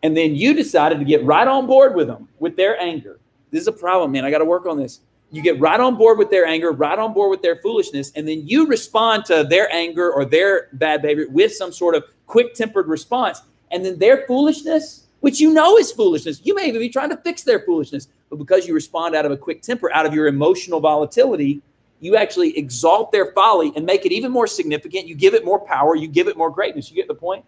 [0.02, 3.20] And then you decided to get right on board with them with their anger.
[3.52, 4.26] This is a problem, man.
[4.26, 5.02] I got to work on this.
[5.34, 8.28] You get right on board with their anger, right on board with their foolishness, and
[8.28, 12.54] then you respond to their anger or their bad behavior with some sort of quick
[12.54, 13.42] tempered response.
[13.72, 17.18] And then their foolishness, which you know is foolishness, you may even be trying to
[17.18, 20.28] fix their foolishness, but because you respond out of a quick temper, out of your
[20.28, 21.64] emotional volatility,
[22.00, 25.08] you actually exalt their folly and make it even more significant.
[25.08, 26.92] You give it more power, you give it more greatness.
[26.92, 27.44] You get the point?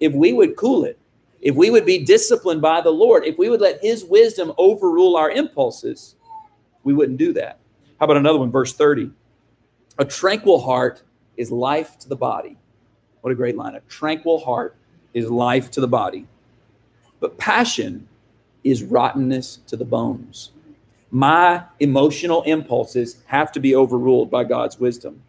[0.00, 0.98] If we would cool it,
[1.40, 5.16] if we would be disciplined by the Lord, if we would let His wisdom overrule
[5.16, 6.16] our impulses,
[6.86, 7.58] we wouldn't do that.
[7.98, 9.10] How about another one, verse 30?
[9.98, 11.02] A tranquil heart
[11.36, 12.56] is life to the body.
[13.22, 13.74] What a great line.
[13.74, 14.76] A tranquil heart
[15.12, 16.28] is life to the body.
[17.18, 18.06] But passion
[18.62, 20.52] is rottenness to the bones.
[21.10, 25.22] My emotional impulses have to be overruled by God's wisdom.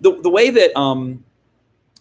[0.00, 1.22] The, the way that, um,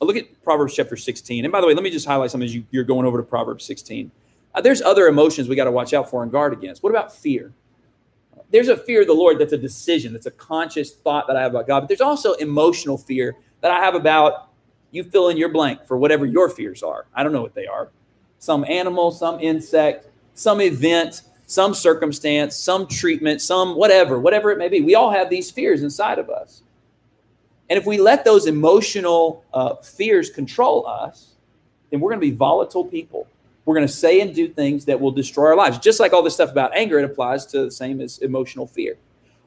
[0.02, 1.46] look at Proverbs chapter 16.
[1.46, 3.24] And by the way, let me just highlight something as you, you're going over to
[3.24, 4.10] Proverbs 16.
[4.56, 6.82] Uh, there's other emotions we got to watch out for and guard against.
[6.82, 7.54] What about fear?
[8.52, 11.42] There's a fear of the Lord that's a decision, that's a conscious thought that I
[11.42, 11.82] have about God.
[11.82, 14.50] But there's also emotional fear that I have about
[14.92, 17.06] you fill in your blank for whatever your fears are.
[17.14, 17.90] I don't know what they are.
[18.40, 24.70] Some animal, some insect, some event, some circumstance, some treatment, some whatever, whatever it may
[24.70, 24.82] be.
[24.82, 26.62] We all have these fears inside of us.
[27.70, 31.36] And if we let those emotional uh, fears control us,
[31.90, 33.28] then we're going to be volatile people.
[33.68, 35.78] We're going to say and do things that will destroy our lives.
[35.78, 38.98] Just like all this stuff about anger, it applies to the same as emotional fear.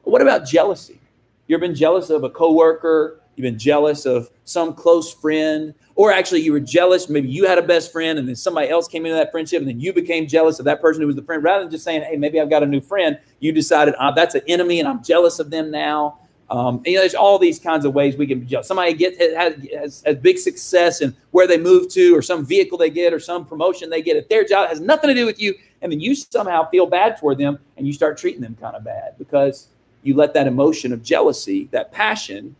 [0.05, 1.01] But what about jealousy?
[1.47, 6.41] You've been jealous of a coworker, you've been jealous of some close friend, or actually
[6.41, 7.09] you were jealous.
[7.09, 9.67] Maybe you had a best friend and then somebody else came into that friendship and
[9.67, 11.43] then you became jealous of that person who was the friend.
[11.43, 14.35] Rather than just saying, hey, maybe I've got a new friend, you decided oh, that's
[14.35, 16.19] an enemy and I'm jealous of them now.
[16.51, 18.65] Um, you know, there's all these kinds of ways we can judge.
[18.65, 22.89] Somebody get has, has, big success and where they move to, or some vehicle they
[22.89, 24.67] get, or some promotion they get at their job.
[24.67, 27.87] Has nothing to do with you, and then you somehow feel bad toward them, and
[27.87, 29.69] you start treating them kind of bad because
[30.03, 32.53] you let that emotion of jealousy, that passion,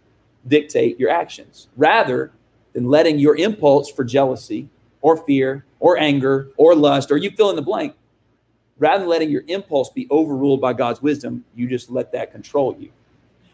[0.48, 2.32] dictate your actions, rather
[2.72, 4.70] than letting your impulse for jealousy,
[5.02, 7.94] or fear, or anger, or lust, or you fill in the blank.
[8.78, 12.74] Rather than letting your impulse be overruled by God's wisdom, you just let that control
[12.80, 12.90] you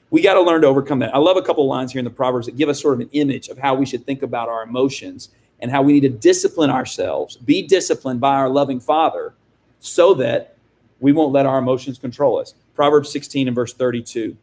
[0.09, 1.13] we got to learn to overcome that.
[1.13, 3.09] I love a couple lines here in the Proverbs that give us sort of an
[3.11, 6.69] image of how we should think about our emotions and how we need to discipline
[6.69, 9.33] ourselves, be disciplined by our loving Father
[9.79, 10.55] so that
[10.99, 12.53] we won't let our emotions control us.
[12.73, 14.37] Proverbs 16 and verse 32.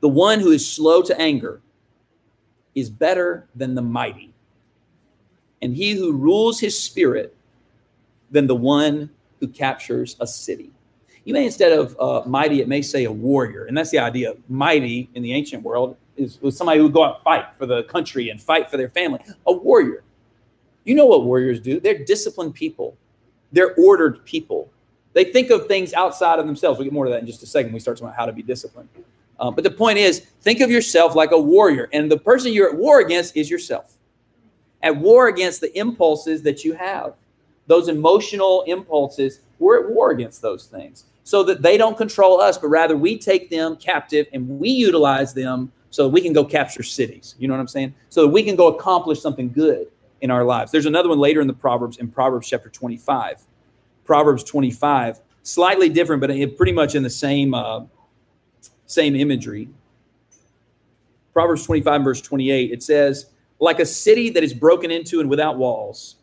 [0.00, 1.60] The one who is slow to anger
[2.74, 4.32] is better than the mighty,
[5.60, 7.36] and he who rules his spirit
[8.30, 10.72] than the one who captures a city
[11.24, 14.34] you may instead of uh, mighty, it may say a warrior, and that's the idea.
[14.48, 17.66] Mighty in the ancient world is was somebody who would go out and fight for
[17.66, 19.20] the country and fight for their family.
[19.46, 20.02] A warrior.
[20.84, 21.78] You know what warriors do?
[21.78, 22.96] They're disciplined people.
[23.52, 24.70] They're ordered people.
[25.12, 26.78] They think of things outside of themselves.
[26.78, 27.72] We'll get more to that in just a second.
[27.72, 28.88] We start talking about how to be disciplined.
[29.38, 32.70] Uh, but the point is, think of yourself like a warrior, and the person you're
[32.70, 33.96] at war against is yourself.
[34.82, 37.14] At war against the impulses that you have,
[37.68, 39.40] those emotional impulses.
[39.58, 43.18] We're at war against those things so that they don't control us, but rather we
[43.18, 47.34] take them captive and we utilize them so that we can go capture cities.
[47.38, 47.94] You know what I'm saying?
[48.08, 49.88] So that we can go accomplish something good
[50.20, 50.72] in our lives.
[50.72, 53.44] There's another one later in the Proverbs, in Proverbs chapter 25.
[54.04, 57.84] Proverbs 25, slightly different, but pretty much in the same uh,
[58.86, 59.68] same imagery.
[61.32, 63.26] Proverbs 25, verse 28, it says,
[63.58, 66.16] Like a city that is broken into and without walls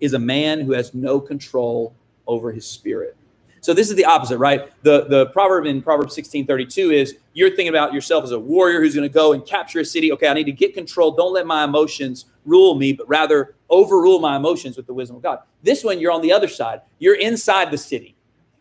[0.00, 1.94] is a man who has no control
[2.26, 3.16] over his spirit.
[3.60, 4.70] So this is the opposite, right?
[4.82, 8.80] The the proverb in Proverbs 16, 32 is you're thinking about yourself as a warrior
[8.80, 10.12] who's going to go and capture a city.
[10.12, 11.12] Okay, I need to get control.
[11.12, 15.22] Don't let my emotions rule me, but rather overrule my emotions with the wisdom of
[15.22, 15.40] God.
[15.62, 16.80] This one, you're on the other side.
[16.98, 18.14] You're inside the city.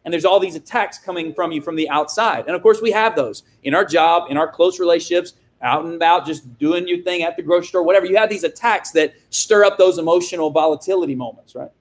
[0.03, 2.45] And there's all these attacks coming from you from the outside.
[2.47, 5.33] And of course, we have those in our job, in our close relationships.
[5.62, 8.05] out and about, just doing your thing at the grocery store, whatever.
[8.05, 11.71] You have these attacks that stir up those emotional volatility moments, right?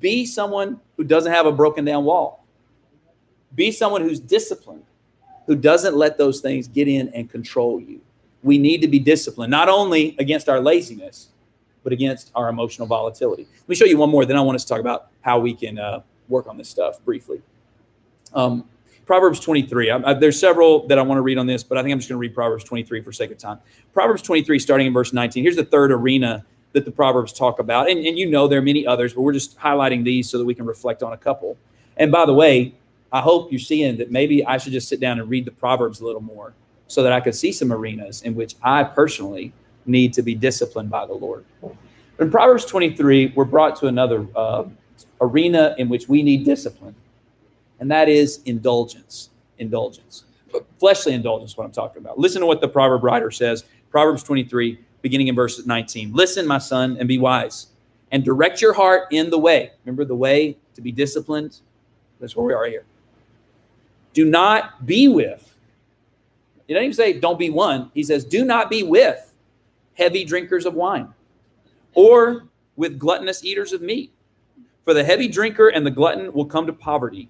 [0.00, 2.44] Be someone who doesn't have a broken down wall.
[3.54, 4.84] Be someone who's disciplined,
[5.46, 8.00] who doesn't let those things get in and control you.
[8.42, 11.28] We need to be disciplined, not only against our laziness,
[11.84, 13.46] but against our emotional volatility.
[13.60, 15.54] Let me show you one more, then I want us to talk about how we
[15.54, 17.42] can uh, work on this stuff briefly.
[18.34, 18.64] Um,
[19.04, 19.90] Proverbs 23.
[19.90, 21.98] I, I, there's several that I want to read on this, but I think I'm
[21.98, 23.58] just going to read Proverbs 23 for sake of time.
[23.92, 25.42] Proverbs 23, starting in verse 19.
[25.42, 27.90] Here's the third arena that the Proverbs talk about.
[27.90, 30.44] And, and you know there are many others, but we're just highlighting these so that
[30.44, 31.56] we can reflect on a couple.
[31.96, 32.74] And by the way,
[33.12, 36.00] I hope you're seeing that maybe I should just sit down and read the Proverbs
[36.00, 36.54] a little more
[36.86, 39.52] so that I could see some arenas in which I personally
[39.84, 41.44] need to be disciplined by the Lord.
[42.18, 44.64] In Proverbs 23, we're brought to another uh,
[45.20, 46.94] arena in which we need discipline
[47.82, 49.30] and that is indulgence.
[49.58, 50.22] Indulgence.
[50.78, 52.16] Fleshly indulgence, is what I'm talking about.
[52.16, 56.12] Listen to what the proverb writer says Proverbs 23, beginning in verse 19.
[56.12, 57.68] Listen, my son, and be wise,
[58.10, 59.72] and direct your heart in the way.
[59.84, 61.58] Remember the way to be disciplined?
[62.20, 62.84] That's where we are here.
[64.12, 65.58] Do not be with.
[66.66, 67.90] He doesn't even say don't be one.
[67.92, 69.34] He says, do not be with
[69.94, 71.12] heavy drinkers of wine
[71.94, 72.44] or
[72.76, 74.12] with gluttonous eaters of meat.
[74.84, 77.28] For the heavy drinker and the glutton will come to poverty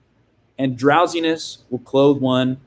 [0.59, 2.61] and drowsiness will clothe one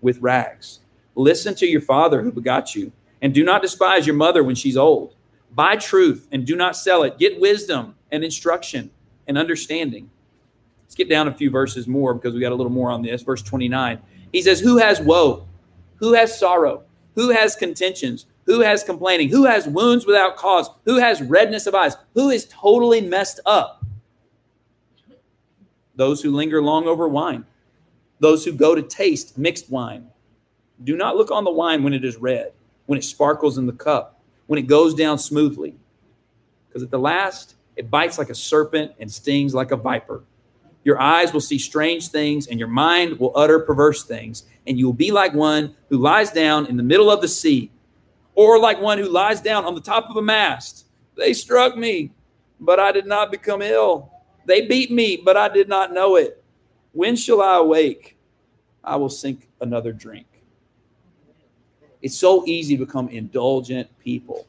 [0.00, 0.80] with rags.
[1.14, 4.76] Listen to your father who begot you, and do not despise your mother when she's
[4.76, 5.14] old.
[5.52, 7.18] Buy truth and do not sell it.
[7.18, 8.90] Get wisdom and instruction
[9.26, 10.10] and understanding.
[10.82, 13.22] Let's get down a few verses more because we got a little more on this.
[13.22, 13.98] Verse 29.
[14.32, 15.46] He says, Who has woe?
[15.96, 16.84] Who has sorrow?
[17.14, 18.26] Who has contentions?
[18.46, 19.28] Who has complaining?
[19.28, 20.68] Who has wounds without cause?
[20.84, 21.96] Who has redness of eyes?
[22.14, 23.80] Who is totally messed up?
[26.00, 27.44] those who linger long over wine,
[28.20, 30.08] those who go to taste mixed wine.
[30.82, 32.52] Do not look on the wine when it is red,
[32.90, 35.76] when it sparkles in the cup, when it goes down smoothly.
[36.66, 40.24] Because at the last, it bites like a serpent and stings like a viper.
[40.82, 44.86] Your eyes will see strange things, and your mind will utter perverse things, and you
[44.86, 47.70] will be like one who lies down in the middle of the sea,
[48.34, 50.86] or like one who lies down on the top of a mast.
[51.16, 52.10] They struck me,
[52.58, 54.10] but I did not become ill.
[54.46, 56.42] They beat me, but I did not know it.
[56.90, 58.18] When shall I awake?
[58.82, 60.26] I will sink another drink.
[62.02, 64.46] It's so easy to become indulgent people.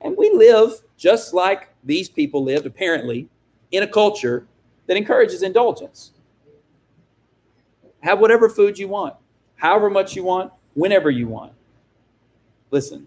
[0.00, 3.28] And we live just like these people lived, apparently,
[3.70, 4.46] in a culture
[4.86, 6.12] that encourages indulgence.
[8.00, 9.14] Have whatever food you want,
[9.56, 11.52] however much you want, whenever you want.
[12.70, 13.06] Listen,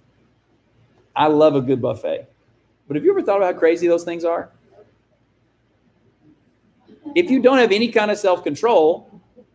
[1.15, 2.27] I love a good buffet.
[2.87, 4.51] But have you ever thought about how crazy those things are?
[7.15, 9.09] if you don't have any kind of self control,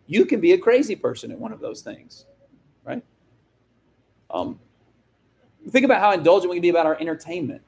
[0.07, 2.27] you can be a crazy person at one of those things?
[4.35, 4.59] Um,
[5.71, 7.63] think about how indulgent we can be about our entertainment.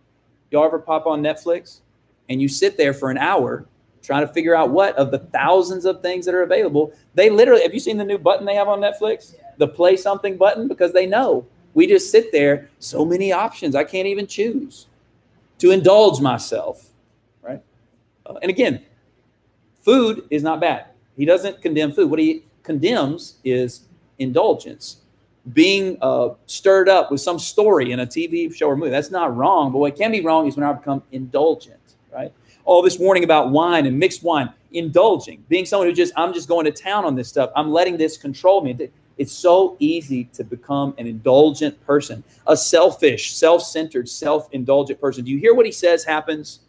[0.50, 1.80] Y'all ever pop on Netflix
[2.28, 3.64] and you sit there for an hour
[4.02, 6.92] trying to figure out what of the thousands of things that are available?
[7.14, 9.34] They literally, have you seen the new button they have on Netflix?
[9.56, 10.68] The play something button?
[10.68, 13.74] Because they know we just sit there, so many options.
[13.74, 14.86] I can't even choose
[15.58, 16.90] to indulge myself,
[17.42, 17.62] right?
[18.26, 18.82] Uh, and again,
[19.86, 20.86] Food is not bad.
[21.16, 22.10] He doesn't condemn food.
[22.10, 23.82] What he condemns is
[24.18, 25.02] indulgence,
[25.52, 28.90] being uh, stirred up with some story in a TV show or movie.
[28.90, 31.80] That's not wrong, but what can be wrong is when I become indulgent,
[32.12, 32.32] right?
[32.64, 36.48] All this warning about wine and mixed wine, indulging, being someone who just, I'm just
[36.48, 37.50] going to town on this stuff.
[37.54, 38.90] I'm letting this control me.
[39.18, 45.24] It's so easy to become an indulgent person, a selfish, self centered, self indulgent person.
[45.24, 46.60] Do you hear what he says happens?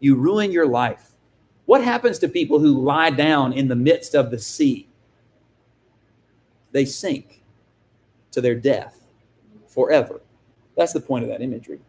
[0.00, 1.12] You ruin your life
[1.66, 4.88] what happens to people who lie down in the midst of the sea?
[6.72, 7.41] They sink
[8.32, 9.00] to their death
[9.68, 10.20] forever.
[10.76, 11.80] That's the point of that imagery.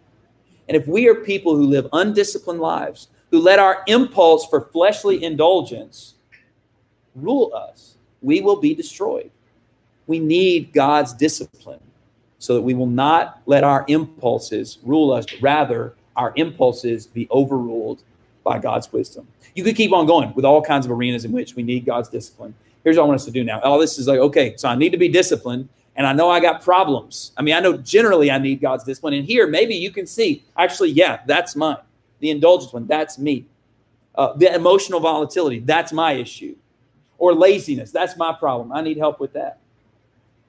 [0.68, 5.24] And if we are people who live undisciplined lives, who let our impulse for fleshly
[5.24, 6.16] indulgence
[7.16, 9.32] rule us, we will be destroyed.
[10.08, 11.80] We need God's discipline
[12.40, 17.28] so that we will not let our impulses rule us, but rather our impulses be
[17.32, 18.04] overruled
[18.44, 19.28] by God's wisdom.
[19.56, 22.10] You could keep on going with all kinds of arenas in which we need God's
[22.10, 22.54] discipline.
[22.84, 23.62] Here's what I want us to do now.
[23.62, 26.40] All this is like, okay, so I need to be disciplined, and I know I
[26.40, 27.32] got problems.
[27.38, 29.14] I mean, I know generally I need God's discipline.
[29.14, 31.78] And here, maybe you can see, actually, yeah, that's mine.
[32.20, 33.46] The indulgence one, that's me.
[34.16, 36.56] Uh, the emotional volatility, that's my issue.
[37.18, 38.72] Or laziness, that's my problem.
[38.72, 39.60] I need help with that.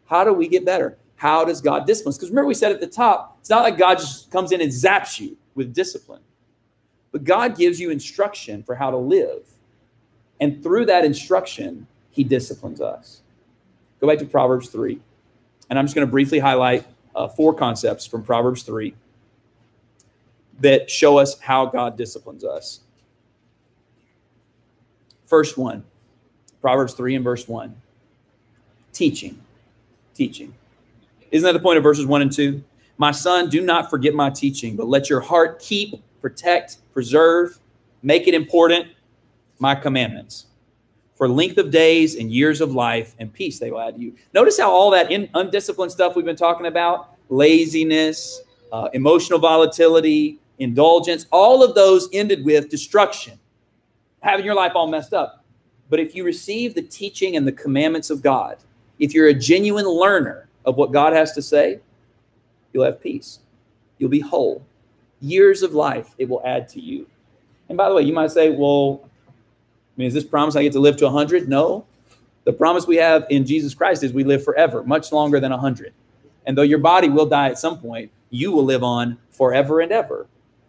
[0.07, 0.97] How do we get better?
[1.17, 2.15] How does God discipline?
[2.15, 4.71] Because remember, we said at the top, it's not like God just comes in and
[4.71, 6.23] zaps you with discipline.
[7.13, 9.47] But God gives you instruction for how to live.
[10.41, 13.21] And through that instruction, he disciplines us.
[14.01, 15.01] Go back to Proverbs 3.
[15.71, 18.95] And I'm just going to briefly highlight uh, four concepts from Proverbs 3
[20.61, 22.81] that show us how God disciplines us.
[25.27, 25.85] First one,
[26.61, 27.75] Proverbs 3 and verse 1.
[28.93, 29.41] Teaching.
[30.15, 30.55] Teaching.
[31.31, 32.63] Isn't that the point of verses 1 and 2?
[32.97, 37.59] My son, do not forget my teaching, but let your heart keep, protect, preserve,
[38.03, 38.87] make it important,
[39.59, 40.47] my commandments.
[41.15, 44.15] For length of days and years of life and peace they will add to you.
[44.33, 48.43] Notice how all that in, undisciplined stuff we've been talking about laziness,
[48.73, 53.39] uh, emotional volatility, indulgence all of those ended with destruction,
[54.21, 55.45] having your life all messed up.
[55.91, 58.59] But if you receive the teaching and the commandments of God,
[58.99, 61.81] if you're a genuine learner of what God has to say,
[62.73, 63.41] you'll have peace.
[63.99, 64.65] You'll be whole.
[65.21, 67.07] Years of life it will add to you.
[67.69, 69.09] And by the way, you might say, well,
[69.95, 71.49] I mean, is this promise I get to live to 100?
[71.49, 71.87] No.
[72.45, 75.95] The promise we have in Jesus Christ is we live forever, much longer than 100.
[76.47, 79.93] And though your body will die at some point, you will live on forever and
[79.93, 80.27] ever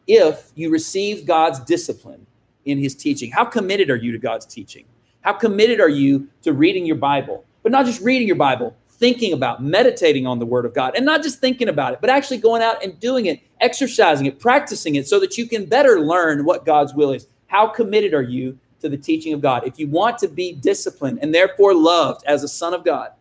[0.08, 2.28] if you receive God's discipline
[2.66, 3.32] in his teaching.
[3.32, 4.86] How committed are you to God's teaching?
[5.22, 7.44] How committed are you to reading your Bible?
[7.64, 11.06] But not just reading your Bible, thinking about, meditating on the Word of God, and
[11.06, 14.96] not just thinking about it, but actually going out and doing it, exercising it, practicing
[14.96, 17.28] it so that you can better learn what God's will is.
[17.48, 19.66] How committed are you to the teaching of God.
[19.66, 23.12] If you want to be disciplined and therefore loved as a son of God,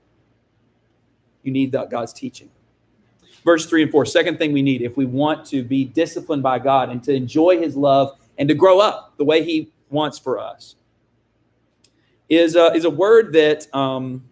[1.43, 2.51] you need God's teaching.
[3.45, 6.59] Verse three and four, second thing we need if we want to be disciplined by
[6.59, 10.39] God and to enjoy his love and to grow up the way he wants for
[10.39, 10.77] us
[12.29, 14.25] is, uh, is a word that um,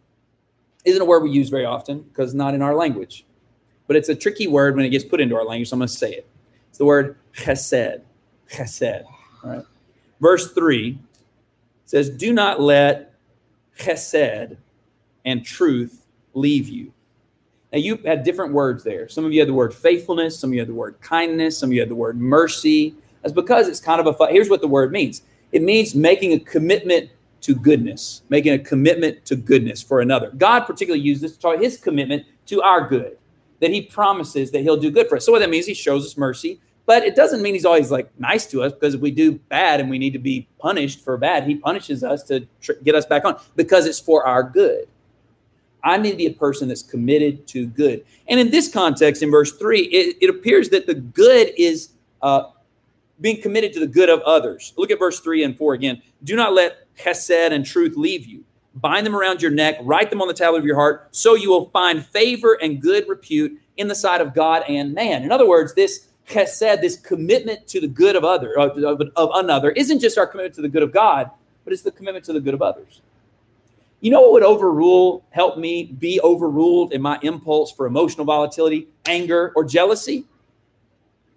[0.86, 3.26] not a word we use very often because not in our language.
[3.86, 5.88] But it's a tricky word when it gets put into our language, so I'm going
[5.88, 6.26] to say it.
[6.70, 8.00] It's the word chesed.
[8.50, 9.04] Chesed.
[9.44, 9.64] All right.
[10.20, 10.98] Verse 3
[11.92, 13.12] says, Do not let
[13.78, 14.56] chesed
[15.26, 16.90] and truth leave you.
[17.70, 19.08] Now, you had different words there.
[19.08, 21.68] Some of you had the word faithfulness, some of you had the word kindness, some
[21.68, 22.94] of you had the word mercy.
[23.20, 25.20] That's because it's kind of a, here's what the word means
[25.52, 27.10] it means making a commitment
[27.42, 30.30] to goodness, making a commitment to goodness for another.
[30.30, 33.18] God particularly used this to talk his commitment to our good,
[33.60, 35.26] that he promises that he'll do good for us.
[35.26, 38.10] So, what that means, he shows us mercy, but it doesn't mean he's always like
[38.18, 41.16] nice to us because if we do bad and we need to be punished for
[41.16, 44.88] bad, he punishes us to tr- get us back on because it's for our good.
[45.84, 48.04] I need to be a person that's committed to good.
[48.28, 52.50] And in this context, in verse three, it, it appears that the good is uh,
[53.20, 54.72] being committed to the good of others.
[54.76, 56.02] Look at verse three and four again.
[56.24, 58.44] Do not let chesed and truth leave you.
[58.74, 61.50] Bind them around your neck, write them on the tablet of your heart, so you
[61.50, 65.22] will find favor and good repute in the sight of God and man.
[65.22, 69.30] In other words, this chesed, this commitment to the good of other of, of, of
[69.34, 71.30] another, isn't just our commitment to the good of God,
[71.64, 73.00] but it's the commitment to the good of others.
[74.00, 78.88] You know what would overrule, help me be overruled in my impulse for emotional volatility,
[79.06, 80.24] anger, or jealousy?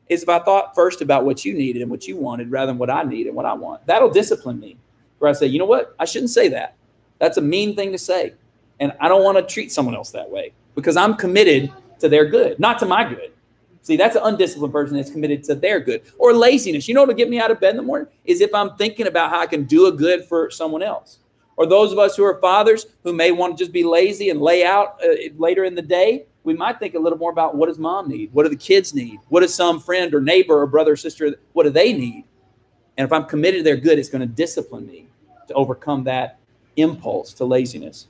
[0.09, 2.79] Is if I thought first about what you needed and what you wanted rather than
[2.79, 3.85] what I need and what I want.
[3.85, 4.77] That'll discipline me.
[5.19, 5.95] Where I say, you know what?
[5.99, 6.75] I shouldn't say that.
[7.19, 8.33] That's a mean thing to say.
[8.79, 12.25] And I don't want to treat someone else that way because I'm committed to their
[12.25, 13.31] good, not to my good.
[13.85, 16.01] See, that's an undisciplined person that's committed to their good.
[16.17, 16.87] Or laziness.
[16.87, 18.07] You know what'll get me out of bed in the morning?
[18.25, 21.19] Is if I'm thinking about how I can do a good for someone else.
[21.55, 24.41] Or those of us who are fathers who may want to just be lazy and
[24.41, 27.67] lay out uh, later in the day, we might think a little more about what
[27.67, 28.33] does mom need?
[28.33, 29.19] What do the kids need?
[29.29, 32.25] What does some friend or neighbor or brother or sister, what do they need?
[32.97, 35.07] And if I'm committed to their good, it's going to discipline me
[35.47, 36.39] to overcome that
[36.75, 38.07] impulse to laziness.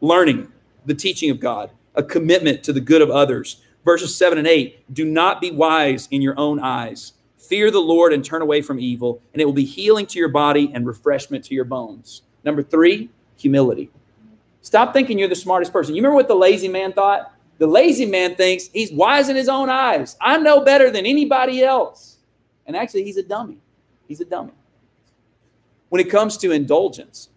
[0.00, 0.50] Learning
[0.86, 3.62] the teaching of God, a commitment to the good of others.
[3.84, 7.14] Verses 7 and 8 do not be wise in your own eyes.
[7.38, 10.28] Fear the Lord and turn away from evil, and it will be healing to your
[10.28, 12.22] body and refreshment to your bones.
[12.44, 13.90] Number three, humility.
[14.62, 15.94] Stop thinking you're the smartest person.
[15.94, 17.32] You remember what the lazy man thought?
[17.58, 20.16] The lazy man thinks he's wise in his own eyes.
[20.20, 22.18] I know better than anybody else.
[22.66, 23.58] And actually, he's a dummy.
[24.06, 24.52] He's a dummy.
[25.88, 27.30] When it comes to indulgence,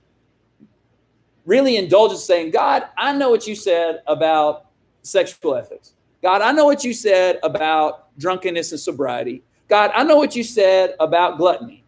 [1.46, 4.68] really indulgence saying, God, I know what you said about
[5.02, 5.93] sexual ethics.
[6.24, 9.43] God, I know what you said about drunkenness and sobriety.
[9.67, 11.84] God, I know what you said about gluttony.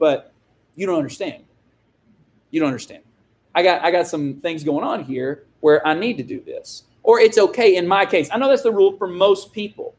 [0.00, 0.32] But
[0.74, 1.44] you don't understand.
[2.50, 3.04] You don't understand.
[3.54, 6.84] I got I got some things going on here where I need to do this.
[7.04, 8.28] Or it's okay in my case.
[8.32, 9.94] I know that's the rule for most people.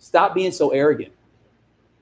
[0.00, 1.12] Stop being so arrogant.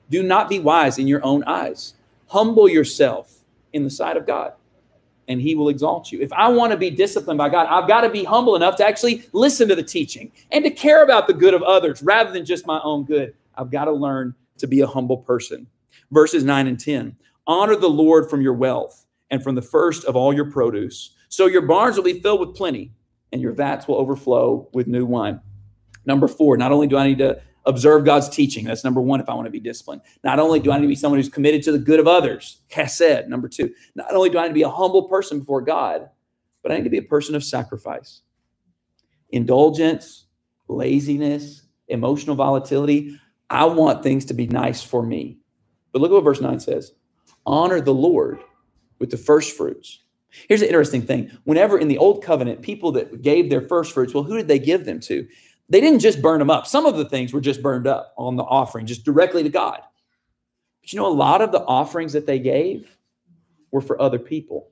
[0.09, 1.93] Do not be wise in your own eyes.
[2.27, 3.39] Humble yourself
[3.73, 4.53] in the sight of God,
[5.29, 6.19] and He will exalt you.
[6.19, 8.85] If I want to be disciplined by God, I've got to be humble enough to
[8.85, 12.43] actually listen to the teaching and to care about the good of others rather than
[12.43, 13.33] just my own good.
[13.55, 15.67] I've got to learn to be a humble person.
[16.11, 17.15] Verses 9 and 10
[17.47, 21.15] Honor the Lord from your wealth and from the first of all your produce.
[21.29, 22.91] So your barns will be filled with plenty,
[23.31, 25.39] and your vats will overflow with new wine.
[26.05, 29.29] Number four, not only do I need to observe God's teaching, that's number one if
[29.29, 30.01] I want to be disciplined.
[30.23, 32.61] Not only do I need to be someone who's committed to the good of others,
[32.71, 33.73] chesed, number two.
[33.95, 36.09] Not only do I need to be a humble person before God,
[36.63, 38.21] but I need to be a person of sacrifice.
[39.29, 40.25] Indulgence,
[40.67, 43.19] laziness, emotional volatility.
[43.49, 45.39] I want things to be nice for me.
[45.91, 46.93] But look at what verse 9 says
[47.45, 48.39] honor the Lord
[48.99, 49.99] with the first fruits.
[50.47, 51.31] Here's an interesting thing.
[51.45, 54.59] Whenever in the old covenant, people that gave their first fruits, well, who did they
[54.59, 55.27] give them to?
[55.69, 56.65] They didn't just burn them up.
[56.65, 59.81] Some of the things were just burned up on the offering, just directly to God.
[60.81, 62.97] But you know, a lot of the offerings that they gave
[63.71, 64.69] were for other people.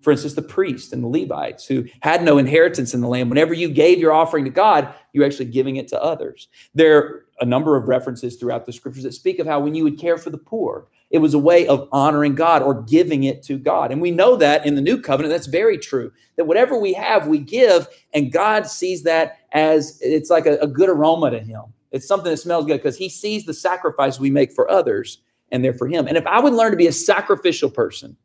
[0.00, 3.28] For instance, the priests and the Levites who had no inheritance in the land.
[3.28, 6.48] Whenever you gave your offering to God, you're actually giving it to others.
[6.74, 9.84] There are a number of references throughout the scriptures that speak of how when you
[9.84, 13.42] would care for the poor, it was a way of honoring God or giving it
[13.44, 13.90] to God.
[13.90, 16.12] And we know that in the new covenant, that's very true.
[16.36, 20.68] That whatever we have, we give, and God sees that as it's like a, a
[20.68, 21.62] good aroma to Him.
[21.90, 25.18] It's something that smells good because He sees the sacrifice we make for others
[25.50, 26.06] and they're for Him.
[26.06, 28.16] And if I would learn to be a sacrificial person,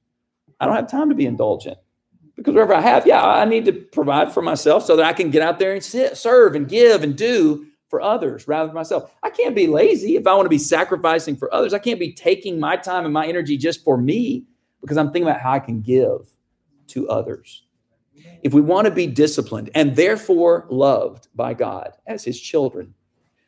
[0.59, 1.77] I don't have time to be indulgent
[2.35, 5.31] because whatever I have, yeah, I need to provide for myself so that I can
[5.31, 9.11] get out there and sit, serve and give and do for others rather than myself.
[9.23, 11.73] I can't be lazy if I want to be sacrificing for others.
[11.73, 14.45] I can't be taking my time and my energy just for me
[14.81, 16.27] because I'm thinking about how I can give
[16.87, 17.63] to others.
[18.43, 22.93] If we want to be disciplined and therefore loved by God as his children,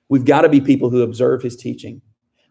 [0.09, 2.01] we've got to be people who observe his teaching.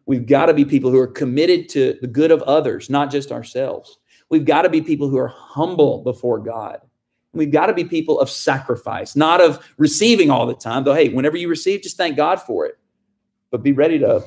[0.07, 3.33] We've got to be people who are committed to the good of others, not just
[3.33, 3.99] ourselves.
[4.31, 6.81] We've got to be people who are humble before God.
[7.37, 10.85] We've got to be people of sacrifice, not of receiving all the time.
[10.85, 12.79] Though, hey, whenever you receive, just thank God for it.
[13.51, 14.25] But be ready to,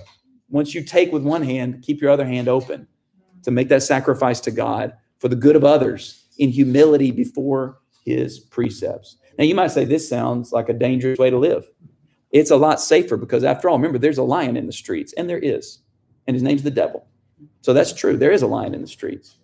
[0.50, 2.88] once you take with one hand, keep your other hand open
[3.44, 8.40] to make that sacrifice to God for the good of others in humility before his
[8.40, 9.18] precepts.
[9.38, 11.70] Now, you might say this sounds like a dangerous way to live.
[12.32, 15.30] It's a lot safer because, after all, remember, there's a lion in the streets, and
[15.30, 15.80] there is,
[16.28, 17.08] and his name's the devil.
[17.62, 18.18] So that's true.
[18.18, 19.38] There is a lion in the streets.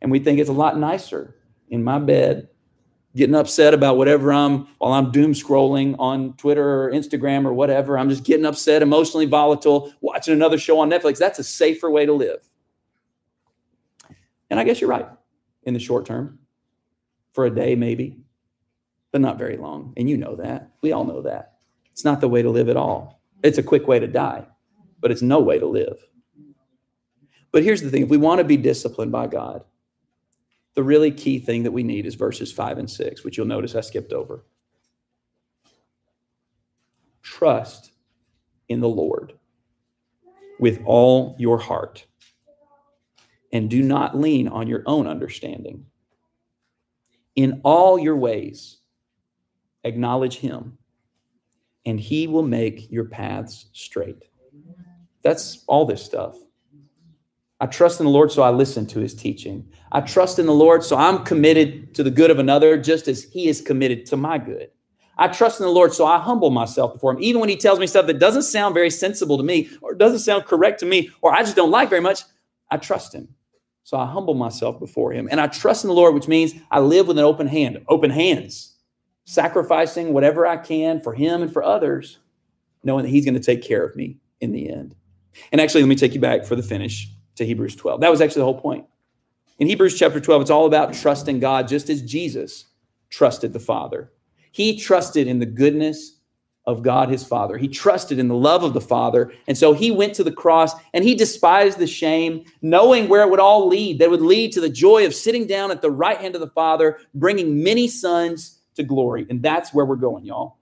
[0.00, 1.36] And we think it's a lot nicer
[1.70, 2.48] in my bed,
[3.16, 7.98] getting upset about whatever I'm while I'm doom scrolling on Twitter or Instagram or whatever.
[7.98, 11.18] I'm just getting upset, emotionally volatile, watching another show on Netflix.
[11.18, 12.48] That's a safer way to live.
[14.50, 15.08] And I guess you're right
[15.62, 16.38] in the short term,
[17.32, 18.18] for a day maybe,
[19.12, 19.94] but not very long.
[19.96, 20.70] And you know that.
[20.82, 21.54] We all know that.
[21.92, 23.22] It's not the way to live at all.
[23.42, 24.46] It's a quick way to die,
[25.00, 25.98] but it's no way to live.
[27.52, 29.64] But here's the thing if we want to be disciplined by God,
[30.74, 33.74] the really key thing that we need is verses five and six, which you'll notice
[33.74, 34.44] I skipped over.
[37.22, 37.92] Trust
[38.68, 39.34] in the Lord
[40.58, 42.06] with all your heart
[43.52, 45.86] and do not lean on your own understanding.
[47.36, 48.78] In all your ways,
[49.84, 50.78] acknowledge him,
[51.86, 54.24] and he will make your paths straight.
[55.22, 56.36] That's all this stuff.
[57.60, 59.68] I trust in the Lord, so I listen to his teaching.
[59.92, 63.24] I trust in the Lord, so I'm committed to the good of another, just as
[63.24, 64.70] he is committed to my good.
[65.16, 67.22] I trust in the Lord, so I humble myself before him.
[67.22, 70.18] Even when he tells me stuff that doesn't sound very sensible to me, or doesn't
[70.18, 72.22] sound correct to me, or I just don't like very much,
[72.70, 73.28] I trust him.
[73.84, 75.28] So I humble myself before him.
[75.30, 78.10] And I trust in the Lord, which means I live with an open hand, open
[78.10, 78.74] hands,
[79.26, 82.18] sacrificing whatever I can for him and for others,
[82.82, 84.96] knowing that he's going to take care of me in the end.
[85.52, 88.00] And actually, let me take you back for the finish to Hebrews 12.
[88.00, 88.86] That was actually the whole point.
[89.58, 92.66] In Hebrews chapter 12, it's all about trusting God just as Jesus
[93.08, 94.12] trusted the Father.
[94.50, 96.18] He trusted in the goodness
[96.66, 97.58] of God his Father.
[97.58, 99.32] He trusted in the love of the Father.
[99.46, 103.30] And so he went to the cross and he despised the shame, knowing where it
[103.30, 103.98] would all lead.
[103.98, 106.48] That would lead to the joy of sitting down at the right hand of the
[106.48, 109.26] Father, bringing many sons to glory.
[109.28, 110.56] And that's where we're going, y'all.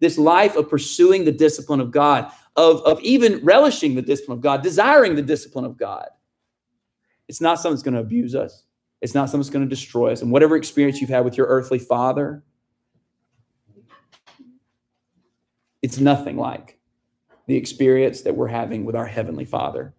[0.00, 4.42] This life of pursuing the discipline of God, of, of even relishing the discipline of
[4.42, 6.06] God, desiring the discipline of God.
[7.28, 8.64] It's not something that's going to abuse us.
[9.00, 10.20] It's not something that's going to destroy us.
[10.20, 12.42] And whatever experience you've had with your earthly father,
[15.80, 16.78] it's nothing like
[17.46, 19.94] the experience that we're having with our heavenly father.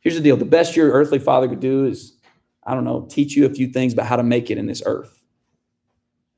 [0.00, 2.18] Here's the deal the best your earthly father could do is,
[2.64, 4.82] I don't know, teach you a few things about how to make it in this
[4.86, 5.22] earth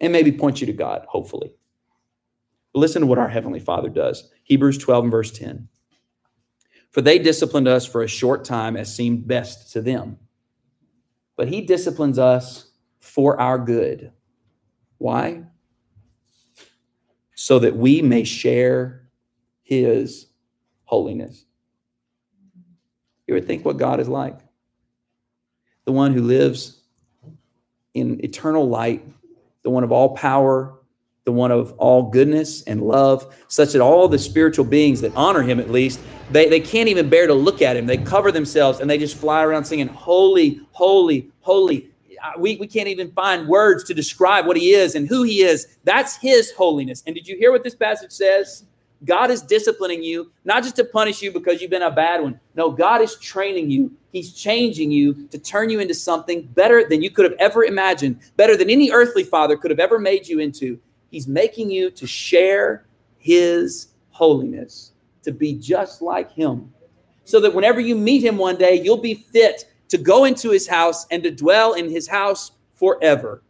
[0.00, 1.52] and maybe point you to God, hopefully.
[2.72, 4.30] But listen to what our heavenly father does.
[4.50, 5.68] Hebrews 12 and verse 10.
[6.90, 10.18] For they disciplined us for a short time as seemed best to them.
[11.36, 14.10] But he disciplines us for our good.
[14.98, 15.44] Why?
[17.36, 19.08] So that we may share
[19.62, 20.26] his
[20.82, 21.44] holiness.
[23.28, 24.40] You ever think what God is like?
[25.84, 26.82] The one who lives
[27.94, 29.04] in eternal light
[29.62, 30.79] the one of all power,
[31.30, 35.42] the one of all goodness and love, such that all the spiritual beings that honor
[35.42, 36.00] him, at least,
[36.30, 37.86] they, they can't even bear to look at him.
[37.86, 41.88] They cover themselves and they just fly around singing, Holy, holy, holy.
[42.38, 45.78] We, we can't even find words to describe what he is and who he is.
[45.84, 47.02] That's his holiness.
[47.06, 48.64] And did you hear what this passage says?
[49.04, 52.38] God is disciplining you, not just to punish you because you've been a bad one.
[52.54, 53.90] No, God is training you.
[54.12, 58.20] He's changing you to turn you into something better than you could have ever imagined,
[58.36, 60.78] better than any earthly father could have ever made you into.
[61.10, 62.86] He's making you to share
[63.18, 64.92] his holiness,
[65.22, 66.72] to be just like him,
[67.24, 70.66] so that whenever you meet him one day, you'll be fit to go into his
[70.68, 73.42] house and to dwell in his house forever.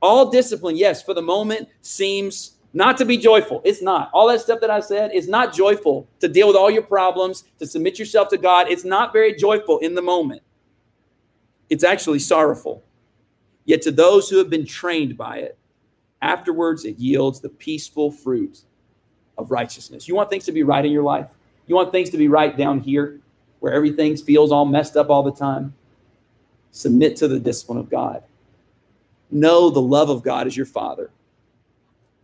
[0.00, 3.62] All discipline, yes, for the moment seems not to be joyful.
[3.64, 4.10] It's not.
[4.12, 7.44] All that stuff that I said is not joyful to deal with all your problems,
[7.58, 8.70] to submit yourself to God.
[8.70, 10.42] It's not very joyful in the moment.
[11.70, 12.84] It's actually sorrowful.
[13.64, 15.57] Yet to those who have been trained by it,
[16.22, 18.60] afterwards it yields the peaceful fruit
[19.36, 20.08] of righteousness.
[20.08, 21.28] You want things to be right in your life?
[21.66, 23.20] You want things to be right down here
[23.60, 25.74] where everything feels all messed up all the time?
[26.70, 28.22] Submit to the discipline of God.
[29.30, 31.10] Know the love of God as your Father.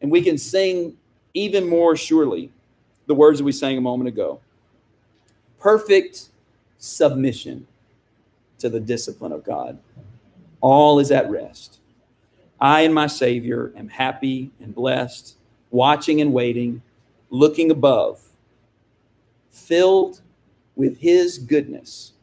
[0.00, 0.96] And we can sing
[1.34, 2.50] even more surely
[3.06, 4.40] the words that we sang a moment ago
[5.64, 6.28] perfect
[6.76, 7.66] submission
[8.58, 9.78] to the discipline of God.
[10.60, 11.78] All is at rest.
[12.64, 15.36] I and my Savior am happy and blessed,
[15.70, 16.80] watching and waiting,
[17.28, 18.22] looking above,
[19.50, 20.22] filled
[20.74, 22.14] with His goodness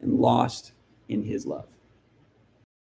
[0.00, 0.70] and lost
[1.08, 1.66] in His love.